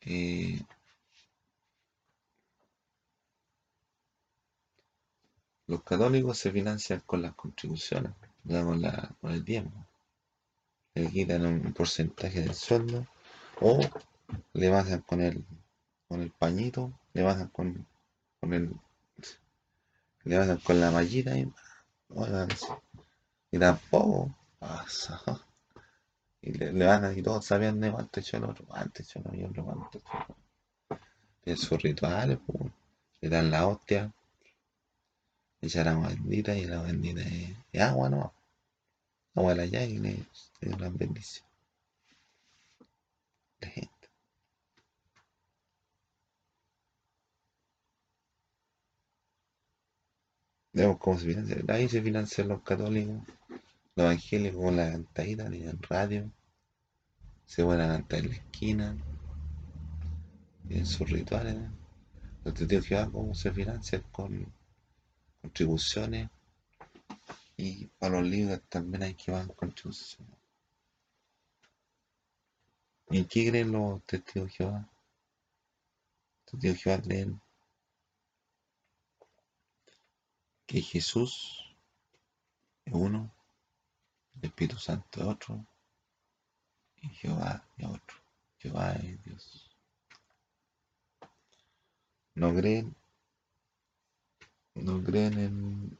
Eh, 0.00 0.60
los 5.68 5.82
católicos 5.84 6.38
se 6.38 6.50
financian 6.50 7.00
con 7.06 7.22
las 7.22 7.34
contribuciones, 7.34 8.12
con, 8.46 8.82
la, 8.82 9.14
con 9.20 9.30
el 9.30 9.44
diezmo. 9.44 9.86
Le 10.94 11.08
quitan 11.08 11.46
un 11.46 11.72
porcentaje 11.72 12.40
del 12.40 12.54
sueldo 12.54 13.06
o 13.60 13.80
le 14.52 14.68
bajan 14.68 15.00
con 15.02 15.20
el, 15.20 15.44
con 16.08 16.22
el 16.22 16.30
pañito, 16.30 16.92
le 17.12 17.22
bajan 17.22 17.48
con, 17.48 17.86
con 18.40 18.52
el, 18.52 18.74
le 20.24 20.38
bajan 20.38 20.58
con 20.58 20.80
la 20.80 20.90
mallita 20.90 21.36
y, 21.36 21.52
y 23.50 23.58
tampoco 23.58 24.34
pasa. 24.58 25.20
Y 26.46 26.52
le, 26.52 26.74
le 26.74 26.84
bajan 26.84 27.18
y 27.18 27.22
todos 27.22 27.46
sabían 27.46 27.80
de 27.80 27.90
cuánto 27.90 28.20
echó 28.20 28.36
el 28.36 28.44
otro, 28.44 28.66
cuánto 28.66 29.02
echó 29.02 29.18
el 29.18 29.46
otro, 29.46 29.64
cuánto 29.64 30.02
echó 31.46 31.56
sus 31.56 31.82
rituales, 31.82 32.38
le 33.22 33.28
dan 33.30 33.50
la 33.50 33.66
hostia, 33.66 34.12
le 35.62 35.68
echan 35.68 36.02
bendita 36.02 36.54
y 36.54 36.66
la 36.66 36.82
bendita 36.82 37.22
es, 37.22 37.80
agua, 37.80 38.10
¿no? 38.10 38.34
Agua 39.34 39.54
la 39.54 39.64
llave 39.64 39.86
y 39.86 39.98
le, 39.98 40.26
le 40.60 40.74
una 40.74 40.90
bendición. 43.64 43.88
gente. 43.88 44.08
Vemos 50.72 50.98
cómo 50.98 51.18
se 51.18 51.26
financia. 51.26 51.62
Ahí 51.68 51.88
se 51.88 52.02
financian 52.02 52.48
los 52.48 52.62
católicos, 52.62 53.22
los 53.94 54.06
evangélicos 54.06 54.62
con 54.62 54.76
la 54.76 54.90
cantadita 54.90 55.46
en 55.46 55.82
radio. 55.82 56.30
Se 57.46 57.62
van 57.62 57.80
a 57.80 57.88
cantar 57.88 58.20
en 58.20 58.28
la 58.30 58.34
esquina. 58.36 58.96
En 60.68 60.86
sus 60.86 61.08
rituales. 61.08 61.56
Los 62.44 62.54
testigos 62.54 62.88
de 62.88 63.10
cómo 63.12 63.34
se 63.34 63.52
financian 63.52 64.02
con 64.10 64.52
contribuciones. 65.42 66.28
Y 67.56 67.86
para 67.98 68.20
los 68.20 68.28
libros 68.28 68.60
también 68.68 69.04
hay 69.04 69.14
que 69.14 69.30
van 69.30 69.48
contribuciones. 69.48 70.43
¿Y 73.14 73.18
en 73.18 73.28
qué 73.28 73.48
creen 73.48 73.70
los 73.70 74.02
testigos 74.06 74.48
de 74.48 74.54
Jehová? 74.56 74.90
Testigos 76.46 76.74
de 76.74 76.82
Jehová 76.82 77.00
creen 77.00 77.40
que 80.66 80.80
Jesús 80.80 81.76
es 82.84 82.92
uno, 82.92 83.32
el 84.34 84.46
Espíritu 84.48 84.78
Santo 84.80 85.20
es 85.20 85.26
otro, 85.28 85.64
y 86.96 87.08
Jehová 87.10 87.64
es 87.78 87.86
otro. 87.86 88.16
Jehová 88.58 88.94
es 88.94 89.22
Dios. 89.22 89.70
No 92.34 92.52
creen, 92.52 92.96
no 94.74 95.00
creen 95.04 95.38
en, 95.38 95.98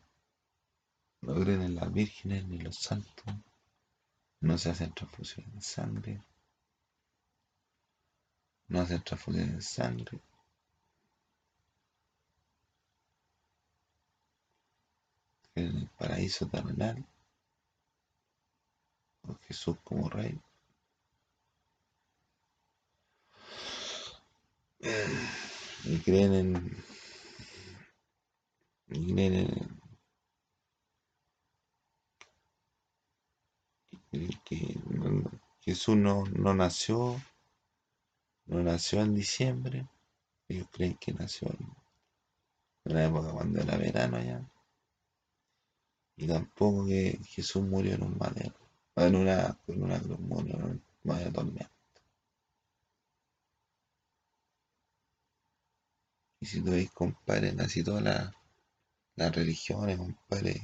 no 1.21 1.35
creen 1.37 1.63
en 1.63 1.77
las 1.77 1.93
vírgenes 1.93 2.45
ni 2.49 2.59
los 2.59 2.77
santos, 2.77 3.37
no 4.41 4.59
se 4.59 4.71
hacen 4.71 4.93
transfusiones 4.93 5.55
de 5.55 5.61
sangre, 5.61 6.21
no 8.69 8.81
hacen 8.81 9.03
transfusiones 9.03 9.55
de 9.57 9.63
sangre, 9.63 10.21
en 15.55 15.77
el 15.77 15.89
paraíso 15.99 16.49
terrenal, 16.49 17.05
con 19.23 19.39
Jesús 19.41 19.77
como 19.85 20.09
Rey. 20.09 20.41
Y 25.85 25.99
creen 26.01 26.35
en. 26.35 26.77
Creen 28.87 29.35
en. 29.35 29.81
Que 34.45 34.79
Jesús 35.61 35.97
no, 35.97 36.25
no 36.27 36.55
nació, 36.55 37.21
no 38.47 38.63
nació 38.63 39.01
en 39.03 39.15
diciembre, 39.15 39.87
ellos 40.49 40.69
creen 40.71 40.97
que 40.97 41.13
nació 41.13 41.49
en 41.49 41.75
una 42.85 43.05
época 43.05 43.33
cuando 43.33 43.61
era 43.61 43.77
verano 43.77 44.17
allá. 44.17 44.43
Y 46.17 46.27
tampoco 46.27 46.87
que 46.87 47.19
Jesús 47.27 47.63
murió 47.63 47.95
en 47.95 48.03
un 48.03 48.17
madero, 48.19 48.55
en 48.97 49.17
una, 49.17 49.59
en 49.67 49.83
una 49.83 50.01
cruz, 50.01 50.21
murió 50.21 50.55
en 50.57 50.65
un 50.65 50.83
madero 51.03 51.33
tormento. 51.33 51.71
Y 56.41 56.47
si 56.47 56.61
tú 56.63 56.71
veis, 56.73 56.91
compadre, 56.91 57.57
casi 57.57 57.83
todas 57.83 58.03
las, 58.03 58.31
las 59.17 59.35
religiones, 59.35 59.97
compadre, 59.97 60.61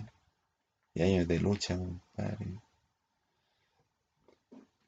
y 0.95 1.03
años 1.03 1.27
de 1.27 1.39
lucha, 1.41 1.79
compadre, 1.79 2.61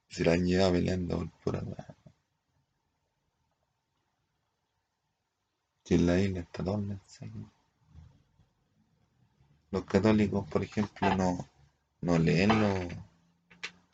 se 0.08 0.24
la 0.24 0.32
han 0.32 0.44
llevado 0.44 0.72
peleando 0.72 1.16
por 1.16 1.30
pura 1.42 1.62
mano. 1.62 1.96
Si 5.81 5.81
en 5.94 6.06
la 6.06 6.18
isla 6.20 6.40
está 6.40 6.64
todo 6.64 6.76
el 6.76 6.82
mensaje. 6.82 7.32
Los 9.70 9.84
católicos, 9.84 10.48
por 10.50 10.62
ejemplo, 10.62 11.16
no, 11.16 11.48
no 12.02 12.18
leen 12.18 12.50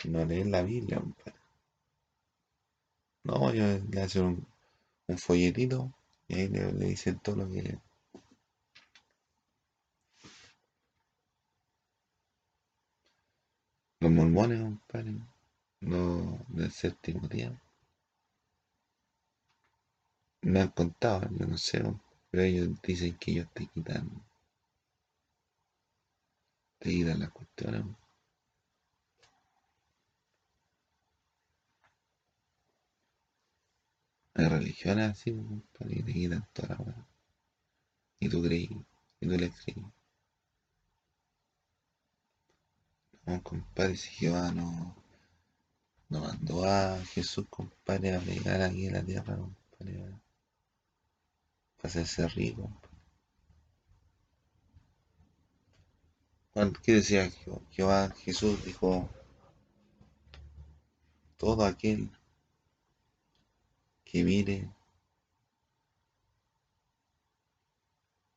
no 0.05 0.24
leen 0.24 0.51
la 0.51 0.62
Biblia. 0.62 1.03
No, 3.24 3.51
ellos 3.51 3.82
le 3.90 4.01
hacen 4.03 4.46
un, 5.07 5.18
folletito 5.18 5.92
y 6.28 6.34
ahí 6.34 6.49
le, 6.49 6.72
le, 6.72 6.86
dicen 6.86 7.18
todo 7.20 7.36
lo 7.36 7.51
que 7.51 7.78
los 14.01 14.11
mormones, 14.11 14.61
compadre, 14.61 15.14
no 15.80 16.38
del 16.49 16.70
séptimo 16.70 17.26
día. 17.28 17.53
Me 20.43 20.61
han 20.61 20.68
contado, 20.70 21.28
yo 21.30 21.47
no 21.47 21.57
sé, 21.57 21.80
pero 22.30 22.43
ellos 22.43 22.70
dicen 22.82 23.16
que 23.18 23.30
ellos 23.30 23.47
te 23.55 23.66
quitan 23.66 24.11
te 26.78 26.91
quitan 26.91 27.20
las 27.20 27.30
cuestiones. 27.30 27.84
Hay 34.34 34.49
religiones 34.49 35.11
así, 35.11 35.30
y 35.30 36.03
te 36.03 36.12
quitan 36.12 36.49
toda 36.53 36.68
la 36.68 36.76
weá. 36.82 37.07
Y 38.20 38.28
tú 38.28 38.43
creí, 38.43 38.70
y 39.20 39.28
tú 39.28 39.36
le 39.36 39.51
creí. 39.51 39.84
No, 43.26 43.43
compadre, 43.43 43.97
si 43.97 44.11
Jehová 44.11 44.51
no, 44.53 44.95
mandó 46.09 46.64
a 46.64 46.99
Jesús, 47.05 47.47
compadre, 47.51 48.14
a 48.14 48.20
llegar 48.20 48.62
aquí 48.62 48.86
en 48.86 48.95
la 48.95 49.05
tierra, 49.05 49.36
compadre, 49.36 50.14
hacerse 51.83 52.29
rico. 52.29 52.70
¿Qué 56.83 56.95
decía 56.95 57.31
Jehová? 57.70 58.11
Jesús 58.24 58.64
dijo, 58.64 59.09
todo 61.37 61.64
aquel 61.64 62.11
que 64.05 64.24
mire, 64.24 64.68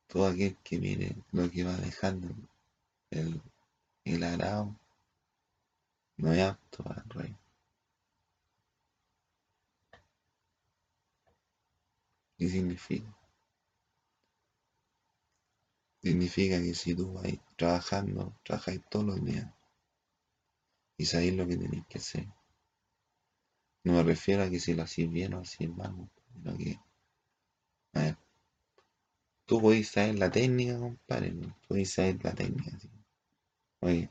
todo 0.06 0.26
aquel 0.26 0.56
que 0.62 0.78
mire 0.78 1.16
lo 1.32 1.50
que 1.50 1.64
va 1.64 1.76
dejando 1.78 2.28
el, 3.10 3.42
el 4.04 4.22
arao, 4.22 4.76
no 6.16 6.32
es 6.32 6.42
apto 6.42 6.84
para 6.84 7.02
el 7.02 7.10
rey. 7.10 7.36
¿Qué 12.38 12.48
significa? 12.48 13.21
Significa 16.02 16.60
que 16.60 16.74
si 16.74 16.94
tú 16.94 17.12
vas 17.12 17.26
trabajando, 17.56 18.34
trabajáis 18.42 18.80
todos 18.90 19.06
los 19.06 19.24
días 19.24 19.46
y 20.96 21.06
sabéis 21.06 21.34
lo 21.34 21.46
que 21.46 21.56
tenéis 21.56 21.84
que 21.88 21.98
hacer. 21.98 22.26
No 23.84 23.92
me 23.92 24.02
refiero 24.02 24.42
a 24.42 24.50
que 24.50 24.58
si 24.58 24.74
lo 24.74 24.82
hacéis 24.82 25.10
bien 25.10 25.34
o 25.34 25.40
hacéis 25.40 25.70
mal, 25.70 25.94
sino 26.32 26.56
que, 26.58 26.78
a 27.94 28.00
ver, 28.00 28.16
tú 29.46 29.60
podéis 29.60 29.90
saber 29.90 30.18
la 30.18 30.30
técnica, 30.30 30.78
compadre, 30.78 31.34
podéis 31.68 31.92
saber 31.92 32.18
la 32.24 32.34
técnica. 32.34 32.78
¿sí? 32.80 32.90
Oye, 33.80 34.10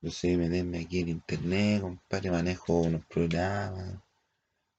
yo 0.00 0.10
sé 0.10 0.36
meterme 0.36 0.80
aquí 0.80 1.00
en 1.00 1.08
internet, 1.10 1.80
compadre, 1.80 2.30
manejo 2.30 2.80
unos 2.80 3.04
programas, 3.06 4.00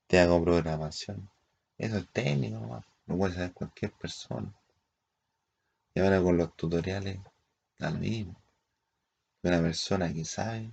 te 0.07 0.19
hago 0.19 0.43
programación. 0.43 1.29
Eso 1.77 1.97
es 1.97 2.09
técnico 2.11 2.59
nomás, 2.59 2.85
lo 3.07 3.17
puede 3.17 3.35
saber 3.35 3.53
cualquier 3.53 3.91
persona. 3.93 4.53
Y 5.99 6.01
ahora 6.01 6.21
con 6.21 6.37
los 6.37 6.55
tutoriales, 6.55 7.19
da 7.77 7.91
mismo. 7.91 8.41
Una 9.43 9.59
persona 9.59 10.13
que 10.13 10.23
sabe 10.23 10.71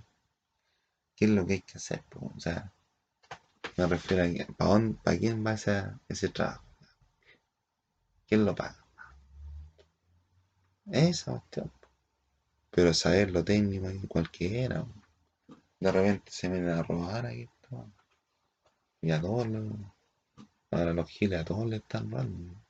qué 1.17 1.25
es 1.25 1.31
lo 1.31 1.45
que 1.45 1.55
hay 1.55 1.61
que 1.63 1.77
hacer, 1.77 2.01
o 2.15 2.39
sea, 2.39 2.71
me 3.75 3.87
refiero 3.87 4.23
a 4.23 4.27
que, 4.27 4.45
¿para, 4.53 4.79
¿para 5.03 5.17
quién 5.17 5.45
va 5.45 5.51
ese, 5.51 5.83
ese 6.07 6.29
trabajo? 6.29 6.63
¿Quién 8.25 8.45
lo 8.45 8.55
paga? 8.55 8.85
Esa 10.89 11.31
cuestión. 11.31 11.73
Pero 12.71 12.93
saber 12.93 13.31
lo 13.31 13.43
técnico 13.43 13.91
y 13.91 14.07
cualquiera. 14.07 14.85
De 15.77 15.91
repente 15.91 16.31
se 16.31 16.47
viene 16.47 16.71
a 16.71 16.83
robar 16.83 17.25
aquí. 17.25 17.49
Y 19.01 19.11
a 19.11 19.19
todos 19.19 19.45
los, 19.45 19.73
ahora 20.71 20.93
los 20.93 21.09
giles 21.09 21.41
a 21.41 21.43
todos 21.43 21.67
le 21.67 21.75
están 21.75 22.09
robando. 22.09 22.66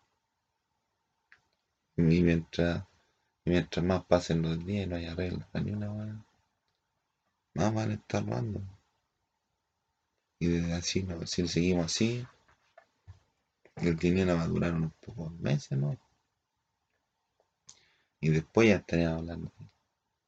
Y 1.98 2.02
mientras, 2.02 2.84
mientras 3.44 3.84
más 3.84 4.06
pasen 4.06 4.44
los 4.44 4.64
días 4.64 4.86
y 4.86 4.90
no 4.90 4.96
haya 4.96 5.16
reglas 5.16 5.48
ni 5.54 5.72
una 5.72 6.24
más 7.56 7.74
van 7.74 7.92
a 7.92 7.94
estar 7.96 8.24
robando. 8.24 8.62
Y 10.40 10.46
desde 10.48 10.74
así, 10.74 11.02
no, 11.02 11.26
si 11.26 11.48
seguimos 11.48 11.86
así, 11.88 12.26
el 13.78 13.96
dinero 13.98 14.36
va 14.36 14.44
a 14.44 14.48
durar 14.48 14.74
unos 14.74 14.94
pocos 14.94 15.32
meses, 15.40 15.76
¿no? 15.78 15.98
Y 18.20 18.30
después 18.30 18.70
ya 18.70 18.76
estaríamos 18.76 19.22
hablando 19.22 19.52
de 19.58 19.66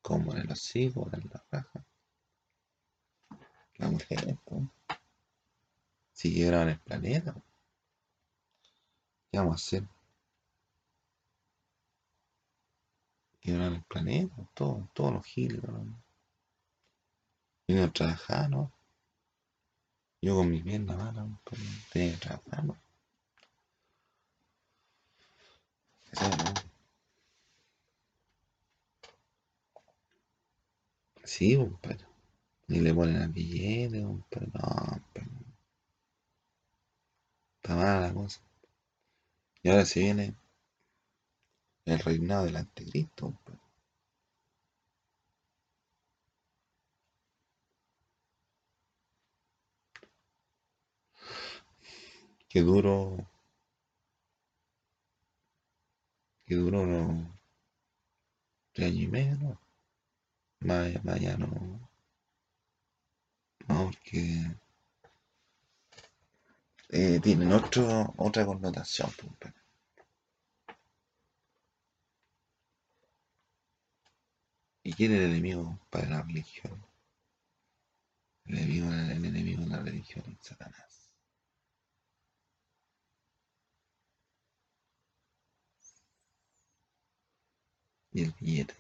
cómo 0.02 0.36
en 0.36 0.48
los 0.48 0.76
hijos, 0.76 1.14
en 1.14 1.30
la 1.32 1.44
raja. 1.52 1.86
La 3.78 3.90
mujer, 3.90 4.38
pues. 4.44 4.64
Si 6.14 6.32
llegaran 6.32 6.70
el 6.70 6.80
planeta, 6.80 7.34
¿qué 9.32 9.38
vamos 9.38 9.54
a 9.54 9.56
hacer? 9.56 9.99
Llegaran 13.42 13.76
el 13.76 13.84
planeta, 13.84 14.36
todos, 14.54 14.84
todos 14.94 15.14
los 15.14 15.26
giles, 15.26 15.64
¿no? 15.64 16.02
Vinieron 17.68 17.90
a 17.90 17.94
trabajar, 17.94 18.50
¿no? 18.50 18.72
Yo 20.22 20.36
con 20.36 20.50
mi 20.50 20.62
pierna 20.62 20.96
mala, 20.98 21.28
pues, 21.44 21.62
tenía 21.92 22.12
que 22.12 22.18
trabajar, 22.18 22.66
¿no? 22.66 22.78
Eso, 26.12 26.30
¿no? 26.30 26.70
Sí, 31.24 31.56
compadre. 31.56 32.06
Ni 32.68 32.82
le 32.82 32.94
ponen 32.94 33.22
al 33.22 33.30
billete, 33.30 34.02
compadre. 34.04 34.48
No. 34.54 35.02
Está 37.62 37.76
mala 37.76 38.02
la 38.02 38.14
cosa. 38.14 38.42
Y 39.62 39.70
ahora 39.70 39.86
se 39.86 40.00
viene 40.00 40.36
el 41.92 42.00
reinado 42.00 42.46
del 42.46 42.58
anticristo, 42.58 43.26
compadre. 43.26 43.60
Qué 52.50 52.62
duro. 52.62 53.18
Qué 56.46 56.56
duro, 56.56 56.86
no. 56.86 57.40
Tres 58.74 58.88
años 58.88 59.04
y 59.04 59.08
medio, 59.08 59.38
¿no? 59.38 59.60
Más, 60.62 61.04
más 61.06 61.22
no. 61.38 61.90
Porque 63.68 64.58
eh, 66.90 67.20
tienen 67.22 67.52
otro, 67.54 68.14
otra 68.18 68.46
connotación. 68.46 69.10
¿Y 74.90 74.94
quién 74.94 75.12
es 75.12 75.20
el 75.20 75.26
enemigo 75.30 75.78
para 75.92 76.10
la 76.10 76.24
religión? 76.24 76.84
El 78.46 78.58
enemigo, 78.58 78.92
el 78.92 79.24
enemigo 79.24 79.62
de 79.62 79.70
la 79.70 79.80
religión 79.84 80.26
Satanás. 80.42 81.12
Y 88.12 88.24
el 88.24 88.34
billete. 88.40 88.74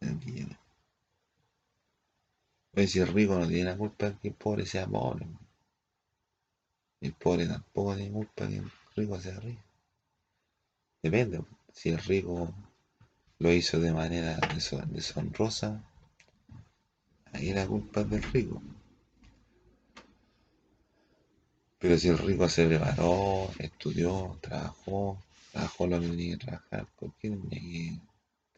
El 0.00 0.16
billete. 0.16 0.58
Pues 2.72 2.90
si 2.90 2.98
el 2.98 3.06
rico 3.06 3.38
no 3.38 3.46
tiene 3.46 3.70
la 3.70 3.76
culpa 3.76 4.18
que 4.18 4.26
el 4.26 4.34
pobre 4.34 4.66
sea 4.66 4.88
pobre. 4.88 5.24
El 7.00 7.12
pobre 7.12 7.46
tampoco 7.46 7.94
tiene 7.94 8.10
culpa 8.10 8.48
que 8.48 8.56
el 8.56 8.72
rico 8.96 9.20
sea 9.20 9.38
rico. 9.38 9.62
Depende. 11.00 11.44
Si 11.72 11.90
el 11.90 11.98
rico 11.98 12.52
lo 13.38 13.52
hizo 13.52 13.78
de 13.80 13.92
manera 13.92 14.38
deshonrosa, 14.92 15.82
ahí 17.32 17.52
la 17.52 17.66
culpa 17.66 18.00
es 18.00 18.10
del 18.10 18.22
rico. 18.22 18.62
Pero 21.78 21.96
si 21.98 22.08
el 22.08 22.18
rico 22.18 22.48
se 22.48 22.66
preparó, 22.66 23.50
estudió, 23.58 24.38
trabajó, 24.40 25.22
trabajó 25.52 25.86
lo 25.86 26.00
que 26.00 26.08
tenía 26.08 26.36
que 26.36 26.44
trabajar, 26.44 26.86
¿por 26.98 27.12
qué 27.14 27.30
tenía 27.30 27.50
que 27.50 27.98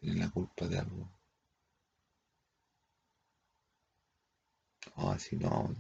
tener 0.00 0.16
la 0.18 0.30
culpa 0.30 0.66
de 0.66 0.78
algo? 0.78 1.08
No, 4.96 5.10
así 5.10 5.36
no, 5.36 5.74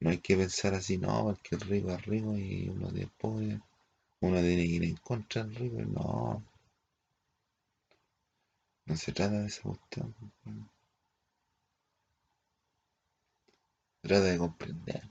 no 0.00 0.10
hay 0.10 0.18
que 0.18 0.36
pensar 0.36 0.74
así, 0.74 0.96
no, 0.98 1.24
porque 1.24 1.56
el 1.56 1.60
rico 1.62 1.90
es 1.90 2.06
rico 2.06 2.36
y 2.36 2.68
uno 2.68 2.90
de 2.90 3.06
pobre, 3.06 3.60
uno 4.20 4.40
tiene 4.40 4.62
que 4.62 4.74
ir 4.78 4.84
en 4.84 4.96
contra 4.96 5.44
del 5.44 5.54
rico, 5.54 5.82
no. 5.82 6.42
No 8.86 8.96
se 8.96 9.12
trata 9.12 9.40
de 9.40 9.46
esa 9.46 9.62
cuestión. 9.62 10.14
Se 14.02 14.08
trata 14.08 14.24
de 14.24 14.38
comprender. 14.38 15.02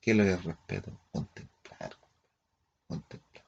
¿Qué 0.00 0.12
es 0.12 0.16
lo 0.16 0.24
que 0.24 0.32
es 0.32 0.44
respeto? 0.44 0.98
Contemplar. 1.12 1.96
Contemplar. 2.88 3.44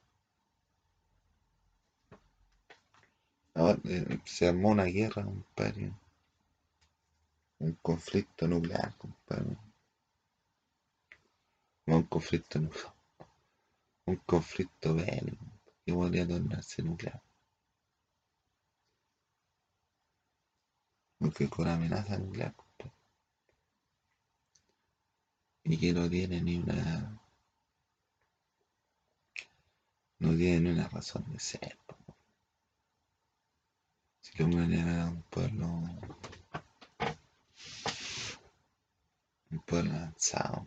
Eh, 3.85 4.21
se 4.25 4.49
armó 4.49 4.69
una 4.69 4.85
guerra, 4.85 5.25
compadre. 5.25 5.93
Un 7.59 7.73
conflicto 7.83 8.47
nuclear, 8.47 8.97
compadre. 8.99 9.57
No 11.87 11.97
un 11.97 12.03
conflicto 12.05 12.59
nuclear. 12.61 12.95
Un 14.07 14.17
conflicto 14.17 14.95
bélico 14.95 15.45
que 15.85 15.93
podría 15.93 16.29
tornarse 16.29 16.83
nuclear. 16.83 17.21
Porque 21.19 21.49
con 21.49 21.69
amenaza 21.69 22.17
compadre. 22.19 22.55
y 25.71 25.77
que 25.77 25.93
no 25.93 26.09
tiene 26.09 26.41
ni 26.41 26.57
una 26.57 27.21
no 30.19 30.35
tiene 30.35 30.61
ni 30.61 30.71
una 30.71 30.89
razón 30.89 31.25
de 31.31 31.39
ser. 31.39 31.79
Si 34.23 34.33
que 34.33 34.45
era 34.45 35.07
un 35.07 35.23
pueblo 35.25 35.67
un 39.51 39.61
pueblo 39.67 39.93
avanzado. 39.93 40.67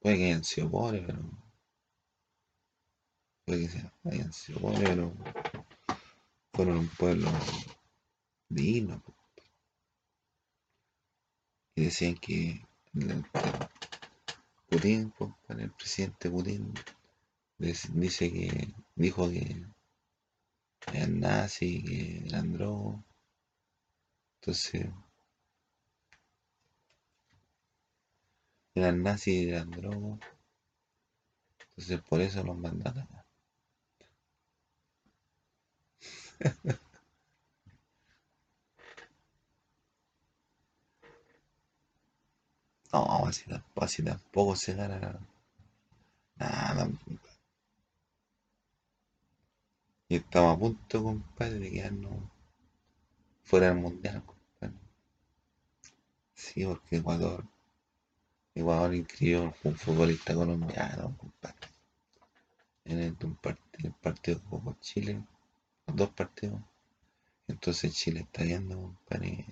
Puede 0.00 0.16
que 0.16 0.24
hayan 0.26 0.44
sido 0.44 0.70
pobres, 0.70 1.02
pero 1.06 1.20
puede 3.46 3.68
que 3.68 3.90
hayan 4.04 4.32
sido 4.32 4.60
pobres, 4.60 4.88
pero 4.90 5.12
fueron 6.52 6.78
un 6.78 6.88
pueblo 6.88 7.30
digno. 8.48 9.02
Y 11.74 11.84
decían 11.84 12.16
que 12.16 12.66
el, 12.94 13.24
Putin, 14.68 15.12
el 15.48 15.70
presidente 15.72 16.30
Putin, 16.30 16.74
dice 17.58 18.32
que 18.32 18.74
dijo 18.96 19.30
que 19.30 19.64
eran 20.92 21.20
nazis, 21.20 21.84
que 21.84 22.26
eran 22.26 22.52
drogos. 22.52 22.96
Entonces, 24.40 24.86
eran 28.74 29.02
nazis 29.02 29.34
y 29.34 29.48
eran. 29.50 29.70
Entonces, 31.76 32.00
por 32.08 32.20
eso 32.20 32.42
los 32.42 32.58
mandaron 32.58 33.08
No, 42.92 43.26
así, 43.26 43.44
así 43.76 44.02
tampoco 44.02 44.56
se 44.56 44.74
gana 44.74 44.98
nada. 46.36 46.90
Y 50.08 50.16
estamos 50.16 50.56
a 50.56 50.58
punto, 50.58 51.02
compadre, 51.02 51.58
de 51.58 51.70
quedarnos 51.70 52.22
fuera 53.42 53.68
del 53.68 53.76
mundial, 53.78 54.22
compadre. 54.24 54.78
Sí, 56.34 56.64
porque 56.64 56.96
Ecuador, 56.96 57.44
Ecuador 58.54 58.94
inscribió 58.94 59.54
un 59.64 59.74
futbolista 59.76 60.34
colombiano, 60.34 61.14
compadre. 61.18 61.68
En 62.86 63.00
el, 63.00 63.14
partido, 63.14 63.88
el 63.88 63.92
partido 63.92 64.40
con 64.48 64.80
Chile, 64.80 65.22
los 65.86 65.96
dos 65.96 66.10
partidos. 66.10 66.60
Entonces 67.46 67.92
Chile 67.94 68.20
está 68.20 68.44
viendo, 68.44 68.76
compadre, 68.76 69.44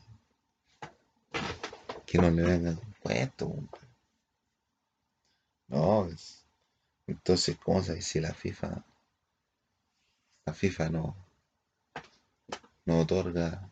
que 2.07 2.18
no 2.18 2.30
le 2.30 2.43
venga 2.43 2.78
con 3.07 3.15
puesto, 3.15 3.49
compadre. 3.49 3.89
No, 5.69 6.07
es, 6.07 6.45
entonces, 7.07 7.57
¿cómo 7.59 7.83
se 7.83 7.95
dice 7.95 8.21
la 8.21 8.35
FIFA? 8.35 8.85
La 10.47 10.55
FIFA 10.55 10.91
no, 10.91 11.17
no 12.85 13.01
otorga 13.01 13.69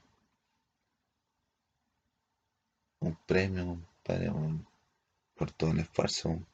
un 3.00 3.16
premio 3.26 3.78
para 4.02 4.32
por 5.34 5.50
todo 5.52 5.70
el 5.70 5.80
esfuerzo 5.80 6.46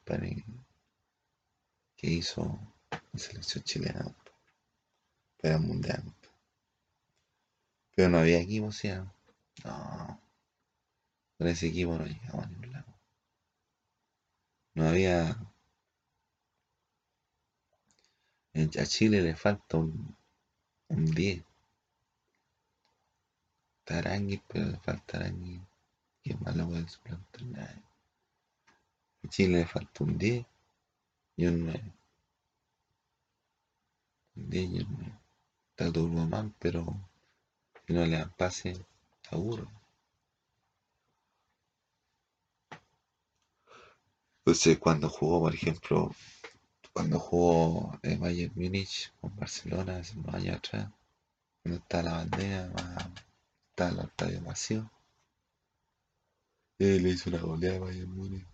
que 1.97 2.07
hizo 2.07 2.59
la 2.91 3.19
selección 3.19 3.63
chilena 3.63 4.05
para 5.41 5.55
el 5.55 5.61
mundial. 5.61 6.03
Pero 7.95 8.09
no 8.09 8.19
había 8.19 8.39
equipo, 8.39 8.67
o 8.67 8.71
no, 9.63 10.20
con 11.41 11.47
ese 11.47 11.69
equipo 11.69 11.97
no 11.97 12.05
llegamos 12.05 12.45
a 12.45 12.49
ningún 12.49 12.71
lado. 12.71 12.93
No 14.75 14.87
había 14.87 15.35
a 18.53 18.85
Chile 18.85 19.23
le 19.23 19.35
falta 19.35 19.77
un, 19.77 20.15
un 20.89 21.05
10. 21.05 21.43
Tarangui, 23.83 24.39
pero 24.47 24.67
le 24.67 24.77
falta 24.77 25.17
Arangui. 25.17 25.59
¿Quién 26.21 26.37
más 26.43 26.55
lo 26.55 26.67
puede 26.67 26.87
suplantar? 26.87 27.41
A 29.23 29.27
Chile 29.27 29.57
le 29.57 29.65
falta 29.65 30.03
un 30.03 30.19
10 30.19 30.45
y 31.37 31.45
un 31.47 31.65
9. 31.65 31.93
Un 34.35 34.49
10 34.51 34.69
y 34.69 34.79
un 34.81 34.95
9. 34.99 35.19
Está 35.71 35.91
Turbomán, 35.91 36.53
pero 36.59 36.85
si 37.87 37.93
no 37.93 38.05
le 38.05 38.19
dan 38.19 38.31
pase, 38.37 38.75
seguro. 39.27 39.80
Entonces, 44.41 44.79
cuando 44.79 45.07
jugó, 45.07 45.41
por 45.41 45.53
ejemplo, 45.53 46.11
cuando 46.93 47.19
jugó 47.19 47.99
el 48.01 48.17
Bayern 48.17 48.53
Múnich 48.55 49.13
con 49.21 49.35
Barcelona 49.35 49.97
hace 49.97 50.17
unos 50.17 50.33
años 50.33 50.57
atrás, 50.57 50.89
cuando 51.61 51.79
está 51.79 52.01
la 52.01 52.13
bandera, 52.13 52.71
está 53.69 53.89
el 53.89 53.99
estadio 53.99 54.41
vacío. 54.41 54.91
Y 56.79 56.99
le 56.99 57.09
hizo 57.09 57.29
una 57.29 57.39
goleada 57.39 57.77
a 57.77 57.79
Bayern 57.81 58.11
Múnich. 58.15 58.45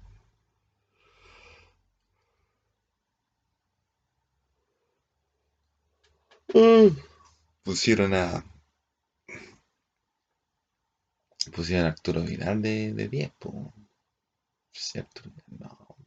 Pusieron 7.64 8.14
a. 8.14 8.44
Pusieron 11.56 11.86
a 11.86 11.90
Arturo 11.90 12.22
Vidal 12.24 12.62
de, 12.62 12.94
de 12.94 13.08
10, 13.08 13.32
pues. 13.40 13.56
Arturo 14.96 15.32
no. 15.48 15.98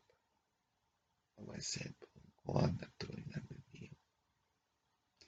No 1.37 1.45
puede 1.45 1.61
ser, 1.61 1.95
¿Cómo 2.43 2.61
anda 2.61 2.87
Arturo 2.87 3.14
Vidal 3.16 3.47
de 3.49 3.57
10? 3.73 3.93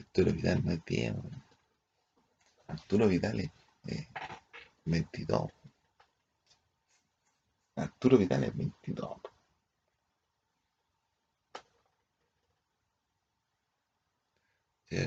Arturo 0.00 0.32
Vidal 0.32 0.68
es 0.68 0.84
10, 0.84 1.14
Arturo 2.66 3.08
Vidal 3.08 3.40
es 3.40 3.50
22. 4.84 5.50
Arturo 7.76 8.18
Vidal 8.18 8.44
es 8.44 8.56
22. 8.56 9.20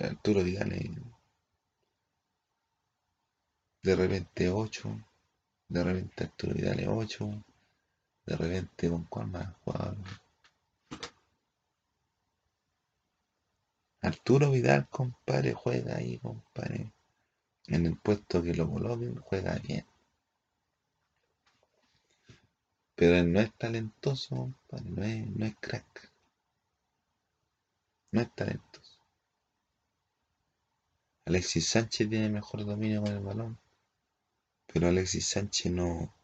Arturo 0.02 0.44
Vidal 0.44 0.72
es 0.74 0.90
de 3.84 3.96
repente 3.96 4.50
8, 4.50 5.06
de 5.70 5.84
repente 5.84 6.24
Arturo 6.24 6.54
Vidal 6.56 6.80
es 6.80 6.88
8, 6.88 7.46
de 8.26 8.36
repente 8.36 8.90
con 8.90 9.04
cuál 9.06 9.28
más 9.28 9.54
jugador. 9.64 9.98
Arturo 14.02 14.52
Vidal, 14.52 14.88
compadre, 14.90 15.54
juega 15.54 15.98
ahí, 15.98 16.20
compadre. 16.20 16.92
En 17.68 17.86
el 17.86 17.98
puesto 17.98 18.44
que 18.44 18.54
lo 18.54 18.70
coloquen, 18.70 19.16
juega 19.16 19.56
bien. 19.56 19.86
Pero 22.96 23.16
él 23.16 23.34
no 23.34 23.40
es 23.42 23.52
talentoso, 23.54 24.54
compadre, 24.70 24.90
no 24.92 25.04
es, 25.04 25.28
no 25.36 25.46
es 25.46 25.56
crack. 25.60 26.12
No 28.12 28.22
es 28.22 28.36
talentoso. 28.36 29.00
Alexis 31.26 31.68
Sánchez 31.68 32.08
tiene 32.08 32.30
mejor 32.30 32.66
dominio 32.66 33.02
con 33.02 33.12
el 33.12 33.20
balón. 33.20 33.58
Pero 34.68 34.88
Alexis 34.88 35.28
Sánchez 35.28 35.72
no 35.72 36.14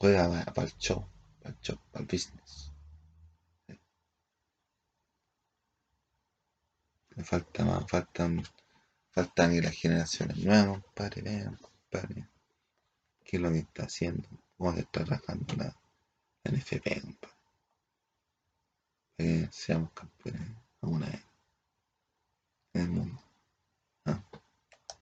juega 0.00 0.44
para 0.54 0.66
el 0.66 0.76
show, 0.78 1.06
para 1.40 1.54
el 1.54 1.60
show, 1.60 1.78
para 1.92 2.02
el 2.02 2.06
business. 2.06 2.72
falta 7.22 7.66
más, 7.66 7.84
faltan, 7.86 8.42
faltan 9.10 9.54
y 9.54 9.60
las 9.60 9.74
generaciones 9.74 10.38
nuevas, 10.38 10.80
compadre, 10.80 11.20
vean, 11.20 11.54
compadre, 11.56 12.28
qué 13.22 13.36
es 13.36 13.42
lo 13.42 13.52
que 13.52 13.58
está 13.58 13.84
haciendo, 13.84 14.26
cómo 14.56 14.72
se 14.72 14.80
está 14.80 15.04
trabajando 15.04 15.54
la, 15.56 15.76
NFP, 16.44 17.02
compadre, 17.02 17.36
para 19.16 19.28
que 19.28 19.48
seamos 19.52 19.92
campeones 19.92 20.48
alguna 20.80 21.10
vez 21.10 21.22
en 22.72 22.80
el 22.80 22.88
mundo. 22.88 23.29